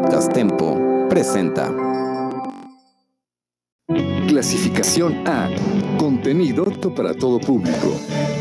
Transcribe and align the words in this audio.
Podcast 0.00 0.32
Tempo 0.32 1.06
presenta. 1.10 1.70
Clasificación 4.28 5.28
A. 5.28 5.50
Contenido 5.98 6.64
para 6.94 7.12
todo 7.14 7.38
público. 7.38 8.39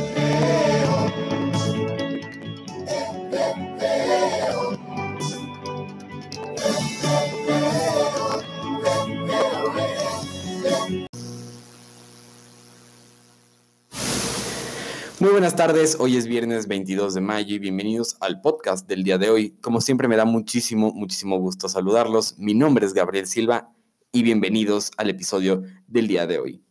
Buenas 15.49 15.67
tardes, 15.67 15.97
hoy 15.99 16.15
es 16.15 16.27
viernes 16.27 16.67
22 16.67 17.15
de 17.15 17.21
mayo 17.21 17.55
y 17.55 17.57
bienvenidos 17.57 18.17
al 18.19 18.39
podcast 18.39 18.87
del 18.87 19.03
día 19.03 19.17
de 19.17 19.31
hoy. 19.31 19.57
Como 19.61 19.81
siempre 19.81 20.07
me 20.07 20.15
da 20.15 20.23
muchísimo, 20.23 20.91
muchísimo 20.93 21.39
gusto 21.39 21.67
saludarlos. 21.67 22.37
Mi 22.37 22.53
nombre 22.53 22.85
es 22.85 22.93
Gabriel 22.93 23.25
Silva 23.25 23.73
y 24.11 24.21
bienvenidos 24.21 24.91
al 24.97 25.09
episodio 25.09 25.63
del 25.87 26.07
día 26.07 26.27
de 26.27 26.37
hoy. 26.37 26.63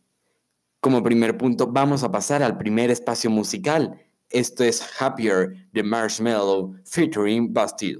Como 0.79 1.03
primer 1.03 1.37
punto, 1.37 1.67
vamos 1.67 2.03
a 2.03 2.11
pasar 2.11 2.41
al 2.41 2.57
primer 2.57 2.89
espacio 2.89 3.29
musical. 3.29 3.99
Esto 4.29 4.63
es 4.63 4.81
Happier 4.97 5.67
de 5.73 5.83
Marshmallow 5.83 6.73
featuring 6.85 7.53
Bastille. 7.53 7.99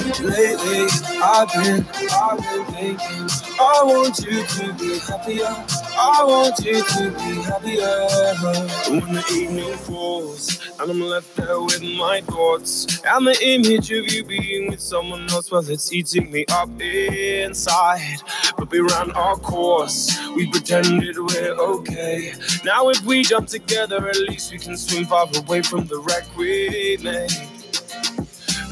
Lately, 0.00 0.86
I've 1.22 1.52
been, 1.52 1.86
I've 2.10 2.38
been 2.38 2.64
thinking. 2.74 3.28
I 3.60 3.82
want 3.84 4.18
you 4.20 4.46
to 4.46 4.72
be 4.72 4.98
happier. 4.98 5.44
I 5.98 6.24
want 6.26 6.58
you 6.64 6.82
to 6.82 7.10
be 7.10 7.42
happier. 7.42 9.00
When 9.00 9.12
the 9.14 9.24
evening 9.34 9.76
falls 9.76 10.58
and 10.80 10.90
I'm 10.90 11.00
left 11.00 11.36
there 11.36 11.60
with 11.60 11.82
my 11.82 12.22
thoughts 12.22 13.02
and 13.04 13.26
the 13.26 13.38
image 13.42 13.92
of 13.92 14.10
you 14.10 14.24
being 14.24 14.70
with 14.70 14.80
someone 14.80 15.28
else, 15.30 15.50
well, 15.50 15.68
it's 15.68 15.92
eating 15.92 16.30
me 16.30 16.46
up 16.50 16.70
inside. 16.80 18.20
But 18.56 18.70
we 18.70 18.80
ran 18.80 19.10
our 19.12 19.36
course. 19.36 20.18
We 20.34 20.50
pretended 20.50 21.18
we're 21.18 21.52
okay. 21.52 22.32
Now 22.64 22.88
if 22.88 23.04
we 23.04 23.22
jump 23.22 23.48
together, 23.48 24.08
at 24.08 24.16
least 24.16 24.50
we 24.50 24.58
can 24.58 24.78
swim 24.78 25.04
far 25.04 25.28
away 25.36 25.60
from 25.60 25.86
the 25.86 25.98
wreck 25.98 26.24
we 26.38 26.96
made 27.02 27.49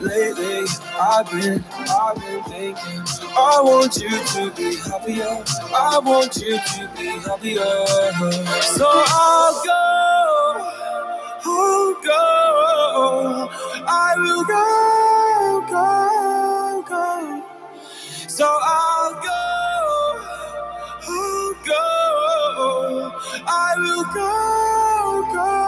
lately. 0.00 0.66
I've 1.00 1.30
been, 1.30 1.64
I've 1.72 2.16
been 2.16 2.42
thinking. 2.44 3.02
I 3.36 3.60
want 3.62 3.96
you 3.96 4.10
to 4.10 4.50
be 4.56 4.76
happier. 4.76 5.44
I 5.74 6.00
want 6.04 6.36
you 6.36 6.58
to 6.58 6.90
be 6.96 7.06
happier. 7.06 7.76
So 8.62 8.86
I'll 8.88 9.64
go, 9.64 10.72
I'll 11.44 11.94
go. 12.02 13.50
I 13.86 14.14
will 14.18 14.44
go, 14.44 15.66
go, 15.70 16.84
go. 16.88 17.44
So 18.28 18.46
I'll 18.46 19.14
go, 19.14 20.40
I'll 21.08 21.54
go. 21.66 23.12
I 23.46 23.74
will 23.78 24.04
go, 24.14 25.34
go. 25.34 25.67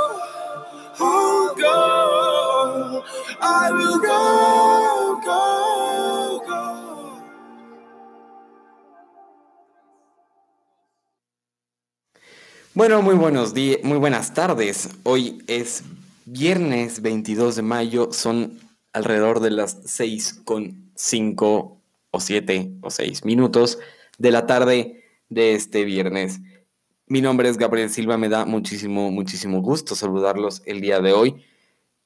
Go. 1.01 1.31
Bueno, 12.73 13.01
muy 13.01 13.15
buenos 13.15 13.53
días, 13.53 13.79
muy 13.83 13.97
buenas 13.97 14.33
tardes. 14.33 14.89
Hoy 15.03 15.43
es 15.47 15.83
viernes 16.25 17.01
22 17.01 17.57
de 17.57 17.61
mayo, 17.63 18.13
son 18.13 18.59
alrededor 18.93 19.39
de 19.39 19.51
las 19.51 19.77
6 19.85 20.41
con 20.45 20.91
5 20.95 21.81
o 22.11 22.19
7 22.19 22.71
o 22.81 22.89
6 22.89 23.25
minutos 23.25 23.77
de 24.17 24.31
la 24.31 24.47
tarde 24.47 25.03
de 25.29 25.53
este 25.53 25.83
viernes. 25.83 26.39
Mi 27.11 27.19
nombre 27.19 27.49
es 27.49 27.57
Gabriel 27.57 27.89
Silva, 27.89 28.17
me 28.17 28.29
da 28.29 28.45
muchísimo, 28.45 29.11
muchísimo 29.11 29.61
gusto 29.61 29.95
saludarlos 29.95 30.61
el 30.65 30.79
día 30.79 31.01
de 31.01 31.11
hoy. 31.11 31.43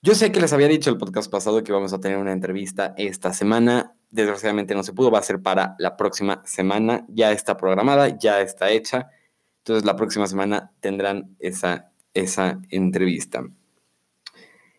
Yo 0.02 0.16
sé 0.16 0.32
que 0.32 0.42
les 0.42 0.52
había 0.52 0.68
dicho 0.68 0.90
el 0.90 0.98
podcast 0.98 1.30
pasado 1.32 1.64
que 1.64 1.72
vamos 1.72 1.94
a 1.94 2.00
tener 2.00 2.18
una 2.18 2.32
entrevista 2.32 2.96
esta 2.98 3.32
semana. 3.32 3.96
Desgraciadamente 4.10 4.74
no 4.74 4.82
se 4.82 4.94
pudo, 4.94 5.12
va 5.12 5.20
a 5.20 5.22
ser 5.22 5.44
para 5.44 5.76
la 5.78 5.96
próxima 5.96 6.42
semana. 6.44 7.06
Ya 7.08 7.32
está 7.32 7.56
programada, 7.56 8.18
ya 8.18 8.42
está 8.42 8.72
hecha. 8.72 9.12
Entonces 9.60 9.86
la 9.86 9.96
próxima 9.96 10.26
semana 10.26 10.72
tendrán 10.80 11.36
esa, 11.38 11.92
esa 12.16 12.60
entrevista. 12.72 13.44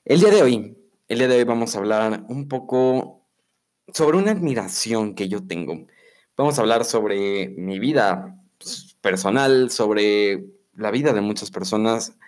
El 0.05 0.19
día 0.19 0.31
de 0.33 0.43
hoy, 0.43 0.77
el 1.07 1.19
día 1.19 1.29
de 1.29 1.37
hoy 1.37 1.45
vamos 1.45 1.77
a 1.77 1.79
hablar 1.79 2.25
un 2.29 2.49
poco 2.49 3.23
sobre 3.95 4.19
una 4.19 4.33
admiración 4.33 5.15
que 5.15 5.29
yo 5.29 5.47
tengo. 5.47 5.87
Vamos 6.37 6.59
a 6.59 6.63
hablar 6.63 6.85
sobre 6.85 7.51
mi 7.51 7.79
vida 7.79 8.43
pues, 8.59 8.86
personal, 9.07 9.71
sobre 9.71 10.47
la 10.75 10.91
vida 10.91 11.13
de 11.13 11.21
muchas 11.21 11.53
personas. 11.53 12.19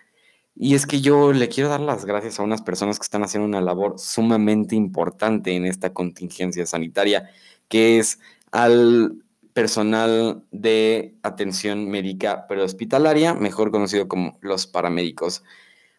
Y 0.54 0.76
es 0.76 0.86
que 0.86 1.00
yo 1.00 1.32
le 1.32 1.48
quiero 1.48 1.70
dar 1.70 1.80
las 1.80 2.04
gracias 2.04 2.38
a 2.38 2.44
unas 2.44 2.62
personas 2.62 3.00
que 3.00 3.02
están 3.02 3.24
haciendo 3.24 3.48
una 3.48 3.60
labor 3.60 3.98
sumamente 3.98 4.76
importante 4.76 5.56
en 5.56 5.66
esta 5.66 5.92
contingencia 5.92 6.64
sanitaria, 6.66 7.30
que 7.66 7.98
es 7.98 8.20
al 8.52 9.24
personal 9.54 10.44
de 10.52 11.16
atención 11.24 11.90
médica 11.90 12.46
prehospitalaria, 12.46 13.34
mejor 13.34 13.72
conocido 13.72 14.06
como 14.06 14.38
los 14.40 14.68
paramédicos. 14.68 15.42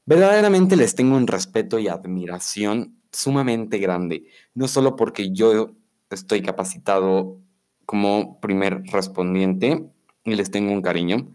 Verdaderamente 0.06 0.78
les 0.78 0.96
tengo 0.96 1.18
un 1.18 1.28
respeto 1.28 1.78
y 1.78 1.90
admiración 1.90 2.96
sumamente 3.12 3.80
grande, 3.80 4.28
no 4.54 4.70
solo 4.70 4.96
porque 4.96 5.34
yo 5.34 5.72
estoy 6.10 6.42
capacitado 6.42 7.38
como 7.86 8.40
primer 8.40 8.84
respondiente 8.84 9.92
y 10.24 10.36
les 10.36 10.52
tengo 10.52 10.72
un 10.72 10.82
cariño, 10.82 11.34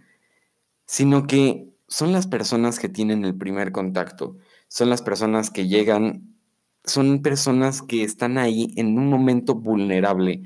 sino 0.86 1.26
que 1.26 1.68
son 1.88 2.12
las 2.12 2.26
personas 2.26 2.78
que 2.78 2.88
tienen 2.88 3.24
el 3.24 3.36
primer 3.36 3.72
contacto, 3.72 4.36
son 4.68 4.90
las 4.90 5.02
personas 5.02 5.50
que 5.50 5.68
llegan, 5.68 6.36
son 6.84 7.22
personas 7.22 7.82
que 7.82 8.02
están 8.02 8.38
ahí 8.38 8.72
en 8.76 8.98
un 8.98 9.08
momento 9.08 9.54
vulnerable 9.54 10.42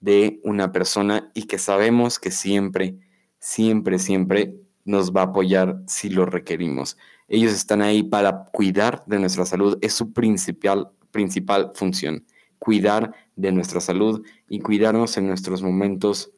de 0.00 0.40
una 0.44 0.72
persona 0.72 1.30
y 1.34 1.44
que 1.44 1.58
sabemos 1.58 2.18
que 2.18 2.30
siempre, 2.30 2.98
siempre, 3.38 3.98
siempre 3.98 4.54
nos 4.84 5.12
va 5.12 5.22
a 5.22 5.24
apoyar 5.24 5.82
si 5.86 6.08
lo 6.08 6.26
requerimos. 6.26 6.96
Ellos 7.28 7.52
están 7.52 7.82
ahí 7.82 8.02
para 8.02 8.44
cuidar 8.52 9.04
de 9.06 9.18
nuestra 9.18 9.44
salud, 9.44 9.78
es 9.80 9.92
su 9.94 10.12
principal, 10.12 10.90
principal 11.10 11.72
función, 11.74 12.24
cuidar 12.58 13.12
de 13.34 13.52
nuestra 13.52 13.80
salud 13.80 14.24
y 14.48 14.60
cuidarnos 14.60 15.16
en 15.16 15.26
nuestros 15.26 15.62
momentos 15.62 16.30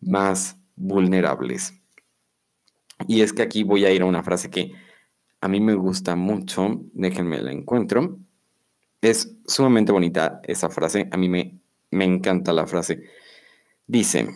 más 0.00 0.58
vulnerables. 0.76 1.74
Y 3.08 3.22
es 3.22 3.32
que 3.32 3.42
aquí 3.42 3.62
voy 3.62 3.84
a 3.84 3.92
ir 3.92 4.02
a 4.02 4.06
una 4.06 4.22
frase 4.22 4.50
que 4.50 4.72
a 5.40 5.48
mí 5.48 5.60
me 5.60 5.74
gusta 5.74 6.16
mucho, 6.16 6.80
déjenme 6.92 7.40
la 7.40 7.52
encuentro. 7.52 8.18
Es 9.00 9.36
sumamente 9.46 9.92
bonita 9.92 10.40
esa 10.44 10.70
frase, 10.70 11.08
a 11.10 11.16
mí 11.16 11.28
me, 11.28 11.58
me 11.90 12.04
encanta 12.04 12.52
la 12.52 12.66
frase. 12.66 13.02
Dice, 13.86 14.28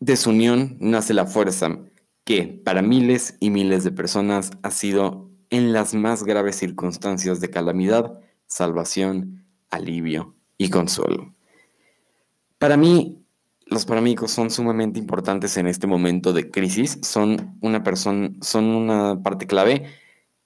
de 0.00 0.16
su 0.16 0.30
unión 0.30 0.76
nace 0.80 1.14
la 1.14 1.26
fuerza 1.26 1.78
que 2.24 2.60
para 2.64 2.82
miles 2.82 3.36
y 3.40 3.50
miles 3.50 3.84
de 3.84 3.92
personas 3.92 4.50
ha 4.62 4.70
sido 4.70 5.30
en 5.50 5.72
las 5.72 5.94
más 5.94 6.24
graves 6.24 6.56
circunstancias 6.56 7.40
de 7.40 7.50
calamidad, 7.50 8.20
salvación, 8.46 9.44
alivio 9.70 10.34
y 10.58 10.70
consuelo. 10.70 11.34
Para 12.58 12.76
mí, 12.76 13.25
los 13.66 13.84
paramédicos 13.84 14.30
son 14.30 14.50
sumamente 14.50 14.98
importantes 14.98 15.56
en 15.56 15.66
este 15.66 15.86
momento 15.86 16.32
de 16.32 16.50
crisis, 16.50 16.98
son 17.02 17.58
una 17.60 17.82
persona, 17.82 18.30
son 18.40 18.64
una 18.64 19.22
parte 19.22 19.46
clave. 19.46 19.84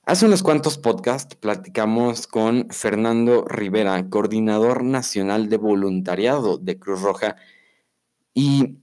Hace 0.05 0.27
unos 0.27 0.43
cuantos 0.43 0.79
podcasts 0.79 1.37
platicamos 1.37 2.27
con 2.27 2.69
Fernando 2.71 3.45
Rivera, 3.45 4.09
coordinador 4.09 4.83
nacional 4.83 5.51
de 5.51 5.59
voluntariado 5.59 6.57
de 6.57 6.79
Cruz 6.79 7.03
Roja, 7.03 7.37
y 8.33 8.79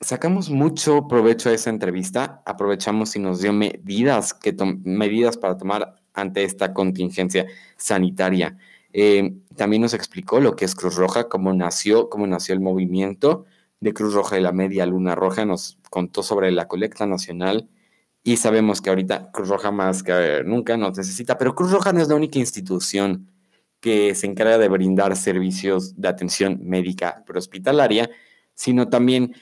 sacamos 0.00 0.50
mucho 0.50 1.08
provecho 1.08 1.48
a 1.48 1.54
esa 1.54 1.70
entrevista, 1.70 2.42
aprovechamos 2.44 3.16
y 3.16 3.18
nos 3.18 3.40
dio 3.40 3.52
medidas, 3.52 4.34
que 4.34 4.54
medidas 4.84 5.38
para 5.38 5.56
tomar 5.56 5.96
ante 6.12 6.44
esta 6.44 6.74
contingencia 6.74 7.46
sanitaria. 7.78 8.58
Eh, 8.92 9.36
también 9.56 9.82
nos 9.82 9.94
explicó 9.94 10.40
lo 10.40 10.54
que 10.54 10.66
es 10.66 10.74
Cruz 10.74 10.96
Roja, 10.96 11.28
cómo 11.28 11.54
nació, 11.54 12.10
cómo 12.10 12.26
nació 12.26 12.54
el 12.54 12.60
movimiento, 12.60 13.46
de 13.80 13.94
Cruz 13.94 14.14
Roja 14.14 14.38
y 14.38 14.42
la 14.42 14.52
Media 14.52 14.86
Luna 14.86 15.14
Roja 15.14 15.44
nos 15.44 15.78
contó 15.90 16.22
sobre 16.22 16.52
la 16.52 16.68
colecta 16.68 17.06
nacional 17.06 17.68
y 18.22 18.36
sabemos 18.36 18.80
que 18.80 18.90
ahorita 18.90 19.30
Cruz 19.32 19.48
Roja 19.48 19.70
más 19.70 20.02
que 20.02 20.42
nunca 20.44 20.76
nos 20.76 20.96
necesita, 20.98 21.38
pero 21.38 21.54
Cruz 21.54 21.72
Roja 21.72 21.92
no 21.92 22.00
es 22.00 22.08
la 22.08 22.14
única 22.14 22.38
institución 22.38 23.30
que 23.80 24.14
se 24.14 24.26
encarga 24.26 24.58
de 24.58 24.68
brindar 24.68 25.16
servicios 25.16 25.98
de 25.98 26.08
atención 26.08 26.60
médica 26.62 27.24
prehospitalaria, 27.26 28.10
sino 28.54 28.88
también 28.88 29.34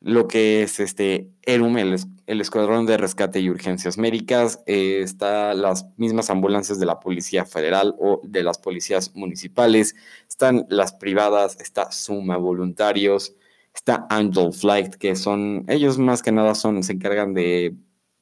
lo 0.00 0.28
que 0.28 0.62
es 0.62 0.80
este 0.80 1.30
ERUM, 1.42 1.78
el, 1.78 1.96
Escuadrón 2.26 2.86
de 2.86 2.96
Rescate 2.96 3.40
y 3.40 3.50
Urgencias 3.50 3.98
Médicas, 3.98 4.62
eh, 4.66 5.00
está 5.02 5.52
las 5.54 5.86
mismas 5.96 6.30
ambulancias 6.30 6.78
de 6.78 6.86
la 6.86 7.00
Policía 7.00 7.44
Federal 7.44 7.94
o 7.98 8.20
de 8.24 8.42
las 8.42 8.58
policías 8.58 9.14
municipales, 9.14 9.94
están 10.28 10.66
las 10.70 10.92
privadas, 10.92 11.58
está 11.60 11.90
Suma 11.90 12.36
Voluntarios, 12.36 13.34
Está 13.74 14.06
Angel 14.10 14.52
Flight, 14.52 14.94
que 14.94 15.14
son, 15.16 15.64
ellos 15.68 15.98
más 15.98 16.22
que 16.22 16.32
nada 16.32 16.54
son, 16.54 16.82
se 16.82 16.92
encargan 16.92 17.34
de 17.34 17.74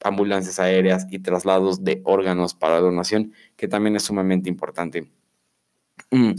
ambulancias 0.03 0.59
aéreas 0.59 1.07
y 1.09 1.19
traslados 1.19 1.83
de 1.83 2.01
órganos 2.05 2.53
para 2.53 2.79
donación, 2.79 3.33
que 3.55 3.67
también 3.67 3.95
es 3.95 4.03
sumamente 4.03 4.49
importante. 4.49 5.11
Mm, 6.11 6.31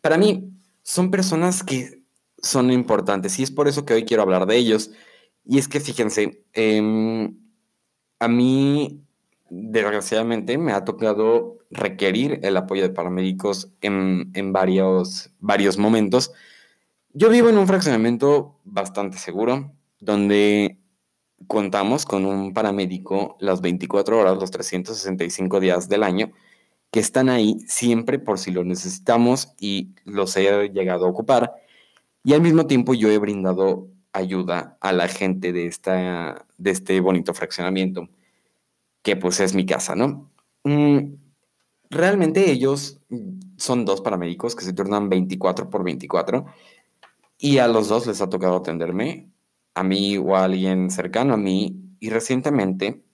para 0.00 0.18
mí, 0.18 0.50
son 0.82 1.10
personas 1.10 1.62
que 1.62 2.02
son 2.42 2.70
importantes 2.70 3.38
y 3.38 3.42
es 3.42 3.50
por 3.50 3.68
eso 3.68 3.84
que 3.84 3.94
hoy 3.94 4.04
quiero 4.04 4.22
hablar 4.22 4.46
de 4.46 4.56
ellos. 4.56 4.90
Y 5.44 5.58
es 5.58 5.68
que 5.68 5.80
fíjense, 5.80 6.44
em, 6.52 7.36
a 8.18 8.28
mí, 8.28 9.02
desgraciadamente, 9.48 10.58
me 10.58 10.72
ha 10.72 10.84
tocado 10.84 11.58
requerir 11.70 12.40
el 12.42 12.56
apoyo 12.56 12.82
de 12.82 12.90
paramédicos 12.90 13.72
en, 13.80 14.30
en 14.34 14.52
varios, 14.52 15.30
varios 15.40 15.78
momentos 15.78 16.32
yo 17.16 17.30
vivo 17.30 17.48
en 17.48 17.56
un 17.56 17.66
fraccionamiento 17.66 18.60
bastante 18.64 19.16
seguro, 19.16 19.72
donde 20.00 20.78
contamos 21.46 22.04
con 22.04 22.26
un 22.26 22.52
paramédico 22.52 23.38
las 23.40 23.62
24 23.62 24.18
horas, 24.18 24.36
los 24.36 24.50
365 24.50 25.58
días 25.58 25.88
del 25.88 26.02
año, 26.02 26.32
que 26.90 27.00
están 27.00 27.30
ahí 27.30 27.58
siempre 27.66 28.18
por 28.18 28.38
si 28.38 28.50
lo 28.50 28.64
necesitamos 28.64 29.54
y 29.58 29.94
los 30.04 30.36
he 30.36 30.68
llegado 30.68 31.06
a 31.06 31.08
ocupar. 31.08 31.54
Y 32.22 32.34
al 32.34 32.42
mismo 32.42 32.66
tiempo 32.66 32.92
yo 32.92 33.10
he 33.10 33.16
brindado 33.16 33.88
ayuda 34.12 34.76
a 34.82 34.92
la 34.92 35.08
gente 35.08 35.54
de, 35.54 35.66
esta, 35.68 36.44
de 36.58 36.70
este 36.70 37.00
bonito 37.00 37.32
fraccionamiento, 37.32 38.10
que 39.00 39.16
pues 39.16 39.40
es 39.40 39.54
mi 39.54 39.64
casa, 39.64 39.94
¿no? 39.94 40.30
Mm, 40.64 41.14
realmente 41.88 42.50
ellos 42.50 43.00
son 43.56 43.86
dos 43.86 44.02
paramédicos 44.02 44.54
que 44.54 44.66
se 44.66 44.74
turnan 44.74 45.08
24 45.08 45.70
por 45.70 45.82
24 45.82 46.44
y 47.38 47.58
a 47.58 47.68
los 47.68 47.88
dos 47.88 48.06
les 48.06 48.20
ha 48.20 48.30
tocado 48.30 48.56
atenderme, 48.56 49.30
a 49.74 49.82
mí 49.82 50.16
o 50.18 50.36
a 50.36 50.44
alguien 50.44 50.90
cercano 50.90 51.34
a 51.34 51.36
mí. 51.36 51.82
Y 52.00 52.10
recientemente 52.10 53.04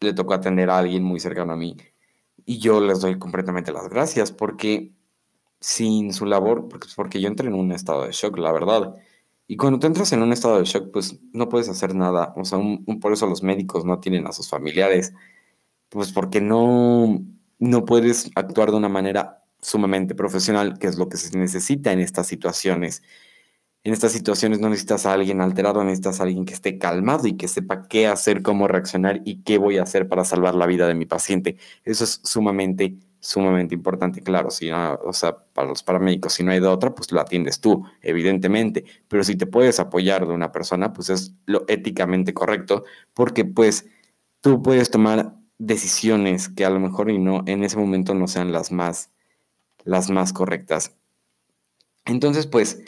le 0.00 0.12
tocó 0.12 0.34
atender 0.34 0.70
a 0.70 0.78
alguien 0.78 1.02
muy 1.02 1.20
cercano 1.20 1.52
a 1.52 1.56
mí. 1.56 1.76
Y 2.44 2.58
yo 2.58 2.80
les 2.80 3.00
doy 3.00 3.18
completamente 3.18 3.72
las 3.72 3.88
gracias 3.88 4.32
porque 4.32 4.92
sin 5.60 6.12
su 6.12 6.26
labor, 6.26 6.68
porque, 6.68 7.20
yo 7.20 7.28
entré 7.28 7.48
en 7.48 7.54
un 7.54 7.72
estado 7.72 8.04
de 8.04 8.12
shock, 8.12 8.38
la 8.38 8.52
verdad. 8.52 8.94
Y 9.48 9.56
cuando 9.56 9.78
tú 9.78 9.86
entras 9.86 10.12
en 10.12 10.22
un 10.22 10.32
estado 10.32 10.58
de 10.58 10.64
shock, 10.64 10.90
pues 10.92 11.18
no 11.32 11.48
puedes 11.48 11.68
hacer 11.68 11.94
nada. 11.94 12.32
O 12.36 12.44
sea, 12.44 12.58
por 13.00 13.12
eso 13.12 13.26
los 13.26 13.42
médicos 13.42 13.84
no 13.84 13.98
tienen 14.00 14.26
a 14.26 14.32
sus 14.32 14.48
familiares. 14.48 15.12
Pues 15.88 16.12
porque 16.12 16.40
no, 16.40 17.20
no 17.58 17.84
puedes 17.84 18.30
actuar 18.34 18.70
de 18.70 18.76
una 18.76 18.88
manera 18.88 19.37
sumamente 19.60 20.14
profesional, 20.14 20.78
que 20.78 20.86
es 20.86 20.98
lo 20.98 21.08
que 21.08 21.16
se 21.16 21.36
necesita 21.36 21.92
en 21.92 22.00
estas 22.00 22.26
situaciones. 22.26 23.02
En 23.84 23.92
estas 23.92 24.12
situaciones 24.12 24.60
no 24.60 24.68
necesitas 24.68 25.06
a 25.06 25.12
alguien 25.12 25.40
alterado, 25.40 25.82
necesitas 25.84 26.20
a 26.20 26.24
alguien 26.24 26.44
que 26.44 26.54
esté 26.54 26.78
calmado 26.78 27.26
y 27.28 27.36
que 27.36 27.48
sepa 27.48 27.88
qué 27.88 28.06
hacer, 28.06 28.42
cómo 28.42 28.68
reaccionar 28.68 29.22
y 29.24 29.42
qué 29.42 29.58
voy 29.58 29.78
a 29.78 29.82
hacer 29.84 30.08
para 30.08 30.24
salvar 30.24 30.54
la 30.54 30.66
vida 30.66 30.86
de 30.86 30.94
mi 30.94 31.06
paciente. 31.06 31.56
Eso 31.84 32.04
es 32.04 32.20
sumamente, 32.24 32.98
sumamente 33.20 33.74
importante. 33.74 34.20
Claro, 34.22 34.50
si 34.50 34.70
o 34.70 35.12
sea, 35.12 35.38
para 35.38 35.68
los 35.68 35.82
paramédicos, 35.82 36.34
si 36.34 36.44
no 36.44 36.50
hay 36.50 36.60
de 36.60 36.66
otra, 36.66 36.94
pues 36.94 37.12
lo 37.12 37.20
atiendes 37.20 37.60
tú, 37.60 37.84
evidentemente. 38.02 38.84
Pero 39.08 39.24
si 39.24 39.36
te 39.36 39.46
puedes 39.46 39.80
apoyar 39.80 40.26
de 40.26 40.34
una 40.34 40.52
persona, 40.52 40.92
pues 40.92 41.10
es 41.10 41.34
lo 41.46 41.64
éticamente 41.68 42.34
correcto, 42.34 42.84
porque 43.14 43.44
pues 43.44 43.86
tú 44.40 44.62
puedes 44.62 44.90
tomar 44.90 45.34
decisiones 45.58 46.48
que 46.48 46.64
a 46.64 46.70
lo 46.70 46.80
mejor 46.80 47.10
y 47.10 47.18
no 47.18 47.42
en 47.46 47.64
ese 47.64 47.76
momento 47.78 48.14
no 48.14 48.28
sean 48.28 48.52
las 48.52 48.70
más 48.72 49.12
las 49.84 50.10
más 50.10 50.32
correctas. 50.32 50.96
Entonces, 52.04 52.46
pues, 52.46 52.82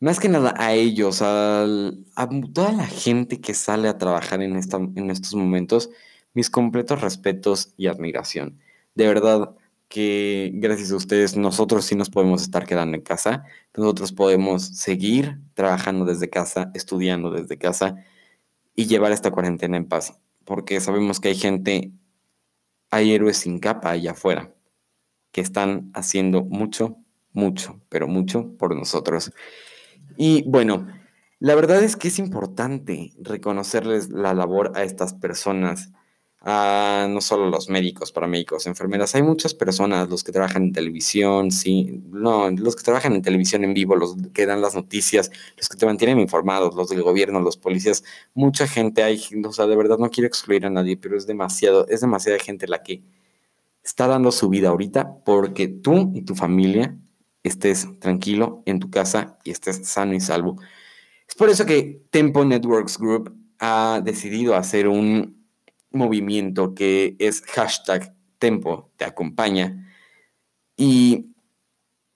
más 0.00 0.20
que 0.20 0.28
nada 0.28 0.54
a 0.58 0.74
ellos, 0.74 1.22
a, 1.22 1.66
toda 2.52 2.72
la 2.72 2.86
gente 2.86 3.40
que 3.40 3.54
sale 3.54 3.88
a 3.88 3.98
trabajar 3.98 4.42
en, 4.42 4.56
esta, 4.56 4.76
en 4.76 5.10
estos 5.10 5.34
momentos, 5.34 5.90
mis 6.34 6.50
completos 6.50 7.00
respetos 7.00 7.72
y 7.76 7.86
admiración. 7.86 8.60
De 8.94 9.06
verdad 9.06 9.54
que 9.88 10.50
gracias 10.54 10.90
a 10.92 10.96
ustedes 10.96 11.36
nosotros 11.36 11.84
sí 11.86 11.94
nos 11.94 12.10
podemos 12.10 12.42
estar 12.42 12.66
quedando 12.66 12.96
en 12.96 13.02
casa, 13.02 13.44
nosotros 13.76 14.12
podemos 14.12 14.62
seguir 14.66 15.38
trabajando 15.54 16.04
desde 16.04 16.28
casa, 16.28 16.70
estudiando 16.74 17.30
desde 17.30 17.56
casa 17.56 18.04
y 18.74 18.86
llevar 18.86 19.12
esta 19.12 19.30
cuarentena 19.30 19.76
en 19.76 19.88
paz, 19.88 20.18
porque 20.44 20.80
sabemos 20.80 21.20
que 21.20 21.28
hay 21.28 21.36
gente, 21.36 21.92
hay 22.90 23.12
héroes 23.12 23.38
sin 23.38 23.58
capa 23.60 23.90
allá 23.90 24.12
afuera 24.12 24.55
que 25.36 25.42
están 25.42 25.90
haciendo 25.92 26.44
mucho, 26.44 26.96
mucho, 27.34 27.78
pero 27.90 28.08
mucho 28.08 28.56
por 28.56 28.74
nosotros. 28.74 29.34
Y 30.16 30.48
bueno, 30.48 30.86
la 31.40 31.54
verdad 31.54 31.84
es 31.84 31.94
que 31.94 32.08
es 32.08 32.18
importante 32.18 33.12
reconocerles 33.20 34.08
la 34.08 34.32
labor 34.32 34.72
a 34.76 34.82
estas 34.82 35.12
personas 35.12 35.90
no 36.42 37.20
solo 37.20 37.50
los 37.50 37.68
médicos, 37.68 38.12
paramédicos, 38.12 38.66
enfermeras, 38.66 39.14
hay 39.14 39.22
muchas 39.22 39.52
personas, 39.52 40.08
los 40.08 40.24
que 40.24 40.32
trabajan 40.32 40.62
en 40.62 40.72
televisión, 40.72 41.50
sí, 41.50 42.02
no, 42.08 42.50
los 42.50 42.76
que 42.76 42.82
trabajan 42.82 43.14
en 43.14 43.20
televisión 43.20 43.62
en 43.64 43.74
vivo, 43.74 43.94
los 43.94 44.16
que 44.32 44.46
dan 44.46 44.62
las 44.62 44.74
noticias, 44.74 45.30
los 45.58 45.68
que 45.68 45.76
te 45.76 45.84
mantienen 45.84 46.18
informados, 46.18 46.74
los 46.74 46.88
del 46.88 47.02
gobierno, 47.02 47.40
los 47.40 47.58
policías, 47.58 48.04
mucha 48.32 48.66
gente 48.66 49.02
hay, 49.02 49.20
o 49.44 49.52
sea, 49.52 49.66
de 49.66 49.76
verdad 49.76 49.98
no 49.98 50.08
quiero 50.08 50.28
excluir 50.28 50.64
a 50.64 50.70
nadie, 50.70 50.96
pero 50.96 51.18
es 51.18 51.26
demasiado, 51.26 51.86
es 51.88 52.00
demasiada 52.00 52.38
gente 52.38 52.66
la 52.68 52.82
que 52.82 53.02
está 53.86 54.08
dando 54.08 54.32
su 54.32 54.48
vida 54.48 54.70
ahorita 54.70 55.24
porque 55.24 55.68
tú 55.68 56.10
y 56.12 56.22
tu 56.22 56.34
familia 56.34 56.98
estés 57.44 57.86
tranquilo 58.00 58.64
en 58.66 58.80
tu 58.80 58.90
casa 58.90 59.38
y 59.44 59.52
estés 59.52 59.86
sano 59.86 60.14
y 60.14 60.20
salvo. 60.20 60.60
Es 61.28 61.36
por 61.36 61.48
eso 61.48 61.64
que 61.64 62.02
Tempo 62.10 62.44
Networks 62.44 62.98
Group 62.98 63.32
ha 63.60 64.00
decidido 64.04 64.56
hacer 64.56 64.88
un 64.88 65.46
movimiento 65.92 66.74
que 66.74 67.14
es 67.20 67.42
hashtag 67.42 68.12
tempo, 68.40 68.90
te 68.96 69.04
acompaña. 69.04 69.88
Y 70.76 71.36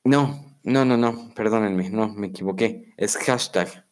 no, 0.02 0.58
no, 0.64 0.84
no, 0.84 0.96
no, 0.96 1.32
perdónenme, 1.34 1.88
no, 1.88 2.12
me 2.12 2.26
equivoqué. 2.26 2.92
Es 2.96 3.16
hashtag 3.16 3.86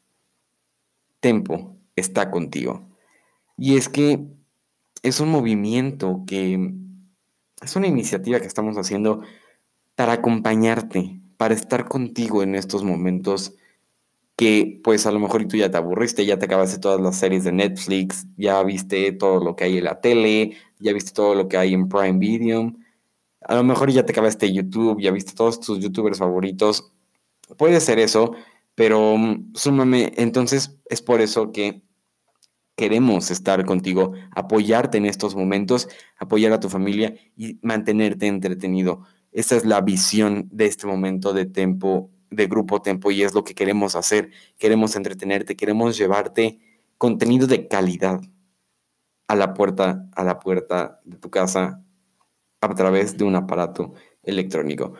tempo 1.21 1.77
está 1.95 2.33
contigo. 2.33 2.89
Y 3.57 3.77
es 3.77 3.89
que 3.89 4.27
es 5.03 5.21
un 5.21 5.31
movimiento 5.31 6.25
que 6.27 6.75
es 7.62 7.77
una 7.77 7.87
iniciativa 7.87 8.41
que 8.41 8.47
estamos 8.47 8.77
haciendo 8.77 9.23
para 9.95 10.15
acompañarte, 10.15 11.21
para 11.37 11.55
estar 11.55 11.88
contigo 11.88 12.43
en 12.43 12.55
estos 12.55 12.85
momentos 12.85 13.55
que 14.37 14.81
pues 14.85 15.05
a 15.05 15.11
lo 15.11 15.19
mejor 15.19 15.47
tú 15.49 15.57
ya 15.57 15.69
te 15.69 15.77
aburriste, 15.77 16.25
ya 16.25 16.38
te 16.38 16.45
acabaste 16.45 16.79
todas 16.79 17.00
las 17.00 17.19
series 17.19 17.43
de 17.43 17.50
Netflix, 17.50 18.25
ya 18.37 18.62
viste 18.62 19.11
todo 19.11 19.43
lo 19.43 19.57
que 19.57 19.65
hay 19.65 19.79
en 19.79 19.85
la 19.85 20.00
tele, 20.00 20.57
ya 20.79 20.93
viste 20.93 21.11
todo 21.12 21.35
lo 21.35 21.49
que 21.49 21.57
hay 21.57 21.75
en 21.75 21.88
Prime 21.88 22.19
Video, 22.21 22.73
a 23.41 23.57
lo 23.57 23.65
mejor 23.65 23.91
ya 23.91 24.07
te 24.07 24.12
acabaste 24.12 24.53
YouTube, 24.53 25.00
ya 25.00 25.11
viste 25.11 25.33
todos 25.33 25.59
tus 25.59 25.81
youtubers 25.81 26.19
favoritos, 26.19 26.93
puede 27.57 27.81
ser 27.81 27.99
eso, 27.99 28.33
pero 28.77 29.15
um, 29.15 29.53
súmame, 29.55 30.12
entonces 30.17 30.79
es 30.88 31.03
por 31.03 31.21
eso 31.21 31.50
que 31.50 31.83
queremos 32.79 33.33
estar 33.33 33.67
contigo, 33.67 34.13
apoyarte 34.31 34.99
en 34.99 35.05
estos 35.05 35.35
momentos, 35.35 35.89
apoyar 36.17 36.53
a 36.53 36.61
tu 36.61 36.69
familia 36.69 37.13
y 37.37 37.59
mantenerte 37.61 38.29
entretenido. 38.29 39.03
Esa 39.33 39.57
es 39.57 39.65
la 39.65 39.81
visión 39.81 40.49
de 40.53 40.67
este 40.67 40.87
momento 40.87 41.33
de 41.33 41.45
tiempo 41.45 42.13
de 42.31 42.47
Grupo 42.47 42.81
Tempo 42.81 43.11
y 43.11 43.25
es 43.25 43.35
lo 43.35 43.43
que 43.43 43.57
queremos 43.57 43.97
hacer. 43.97 44.31
Queremos 44.59 44.95
entretenerte, 44.95 45.57
queremos 45.57 45.99
llevarte 45.99 46.61
contenido 46.99 47.49
de 47.49 47.67
calidad 47.67 48.21
a 49.27 49.35
la 49.35 49.55
puerta, 49.55 50.09
a 50.15 50.23
la 50.23 50.39
puerta 50.39 51.01
de 51.05 51.17
tu 51.17 51.31
casa 51.31 51.83
a 52.61 52.75
través 52.77 53.19
de 53.19 53.25
un 53.25 53.35
aparato 53.35 53.95
electrónico. 54.23 54.95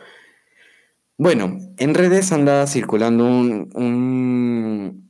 Bueno, 1.19 1.57
en 1.75 1.95
redes 1.95 2.31
anda 2.31 2.65
circulando 2.65 3.25
un, 3.25 3.69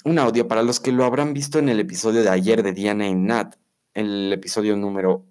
un, 0.03 0.17
audio 0.17 0.47
para 0.47 0.63
los 0.63 0.79
que 0.79 0.91
lo 0.91 1.05
habrán 1.05 1.35
visto 1.35 1.59
en 1.59 1.69
el 1.69 1.79
episodio 1.79 2.23
de 2.23 2.29
ayer 2.29 2.63
de 2.63 2.73
Diana 2.73 3.07
y 3.07 3.13
Nat, 3.13 3.57
el 3.93 4.33
episodio 4.33 4.75
número 4.75 5.27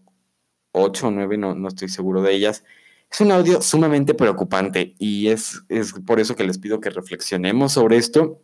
8 0.70 1.08
o 1.08 1.10
9, 1.10 1.36
no, 1.36 1.56
no 1.56 1.66
estoy 1.66 1.88
seguro 1.88 2.22
de 2.22 2.32
ellas, 2.32 2.62
es 3.10 3.20
un 3.20 3.32
audio 3.32 3.60
sumamente 3.60 4.14
preocupante 4.14 4.94
y 5.00 5.26
es, 5.26 5.64
es 5.68 5.94
por 6.06 6.20
eso 6.20 6.36
que 6.36 6.44
les 6.44 6.58
pido 6.58 6.80
que 6.80 6.90
reflexionemos 6.90 7.72
sobre 7.72 7.96
esto. 7.96 8.40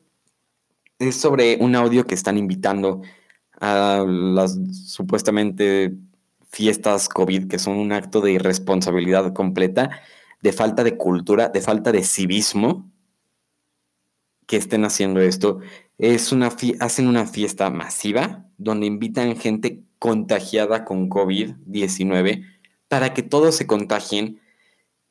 Es 0.98 1.14
sobre 1.14 1.58
un 1.60 1.76
audio 1.76 2.04
que 2.04 2.16
están 2.16 2.36
invitando 2.36 3.02
a 3.60 4.04
las 4.08 4.58
supuestamente 4.72 5.94
fiestas 6.50 7.08
COVID, 7.08 7.46
que 7.46 7.60
son 7.60 7.76
un 7.76 7.92
acto 7.92 8.20
de 8.20 8.32
irresponsabilidad 8.32 9.32
completa, 9.32 10.02
de 10.44 10.52
falta 10.52 10.84
de 10.84 10.98
cultura, 10.98 11.48
de 11.48 11.62
falta 11.62 11.90
de 11.90 12.04
civismo, 12.04 12.92
que 14.46 14.58
estén 14.58 14.84
haciendo 14.84 15.20
esto. 15.20 15.60
Es 15.96 16.32
una 16.32 16.54
hacen 16.80 17.08
una 17.08 17.24
fiesta 17.26 17.70
masiva 17.70 18.44
donde 18.58 18.84
invitan 18.84 19.36
gente 19.36 19.82
contagiada 19.98 20.84
con 20.84 21.08
COVID-19 21.08 22.44
para 22.88 23.14
que 23.14 23.22
todos 23.22 23.54
se 23.54 23.66
contagien 23.66 24.38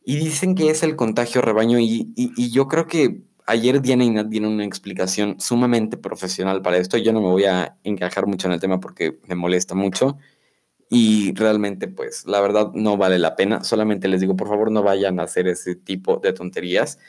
y 0.06 0.18
dicen 0.18 0.54
que 0.54 0.70
es 0.70 0.84
el 0.84 0.96
contagio 0.96 1.42
rebaño 1.42 1.80
y, 1.80 2.14
yo 2.52 2.68
creo 2.68 2.86
que 2.86 3.24
ayer 3.48 3.82
Diana 3.82 4.04
y 4.04 4.12
Nat 4.12 4.28
una 4.36 4.66
explicación 4.66 5.40
sumamente 5.40 5.98
profesional 5.98 6.62
para 6.62 6.78
esto. 6.78 6.98
Yo 6.98 7.12
no 7.12 7.22
me 7.22 7.30
voy 7.30 7.46
a 7.46 7.76
encajar 7.84 8.28
mucho 8.28 8.48
en 8.48 8.54
el 8.54 8.60
tema 8.60 8.80
porque 8.80 9.18
me 9.28 9.34
molesta 9.34 9.74
mucho 9.74 10.16
y 10.90 11.34
realmente 11.34 11.88
pues 11.88 12.26
la 12.26 12.42
verdad 12.42 12.72
no 12.74 12.98
vale 12.98 13.20
la 13.20 13.36
pena. 13.36 13.64
Solamente 13.64 14.08
les 14.08 14.22
digo, 14.22 14.36
por 14.36 14.48
favor 14.48 14.72
no 14.72 14.84
vayan 14.84 15.20
a 15.20 15.24
hacer 15.24 15.48
ese 15.48 15.76
tipo 15.76 16.18
de 16.18 16.34
tonterías. 16.34 17.00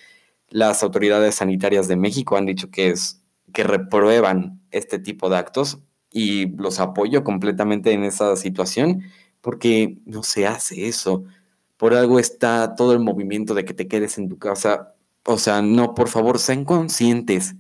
Las 0.49 0.83
autoridades 0.83 1.37
sanitarias 1.37 1.89
de 1.89 1.97
México 1.97 2.37
han 2.37 2.47
dicho 2.47 2.71
que 2.71 2.91
es 2.91 3.23
que 3.53 3.65
reprueban 3.65 4.63
este 4.71 4.99
tipo 4.99 5.29
de 5.29 5.37
actos 5.37 5.79
y 6.11 6.49
los 6.57 6.81
apoyo 6.81 7.25
completamente 7.25 7.93
en 7.93 8.05
esa 8.05 8.37
situación 8.37 9.03
porque 9.41 9.99
no 10.07 10.23
se 10.23 10.47
hace 10.47 10.89
eso 10.89 11.25
por 11.77 11.95
algo 11.95 12.19
está 12.19 12.75
todo 12.77 12.93
el 12.93 13.01
movimiento 13.01 13.55
de 13.55 13.65
que 13.65 13.75
te 13.75 13.89
quedes 13.89 14.19
en 14.19 14.29
tu 14.29 14.39
casa. 14.39 14.95
O 15.27 15.39
sea, 15.39 15.63
no, 15.63 15.95
por 15.95 16.09
favor, 16.09 16.39
sean 16.39 16.65
conscientes. 16.65 17.57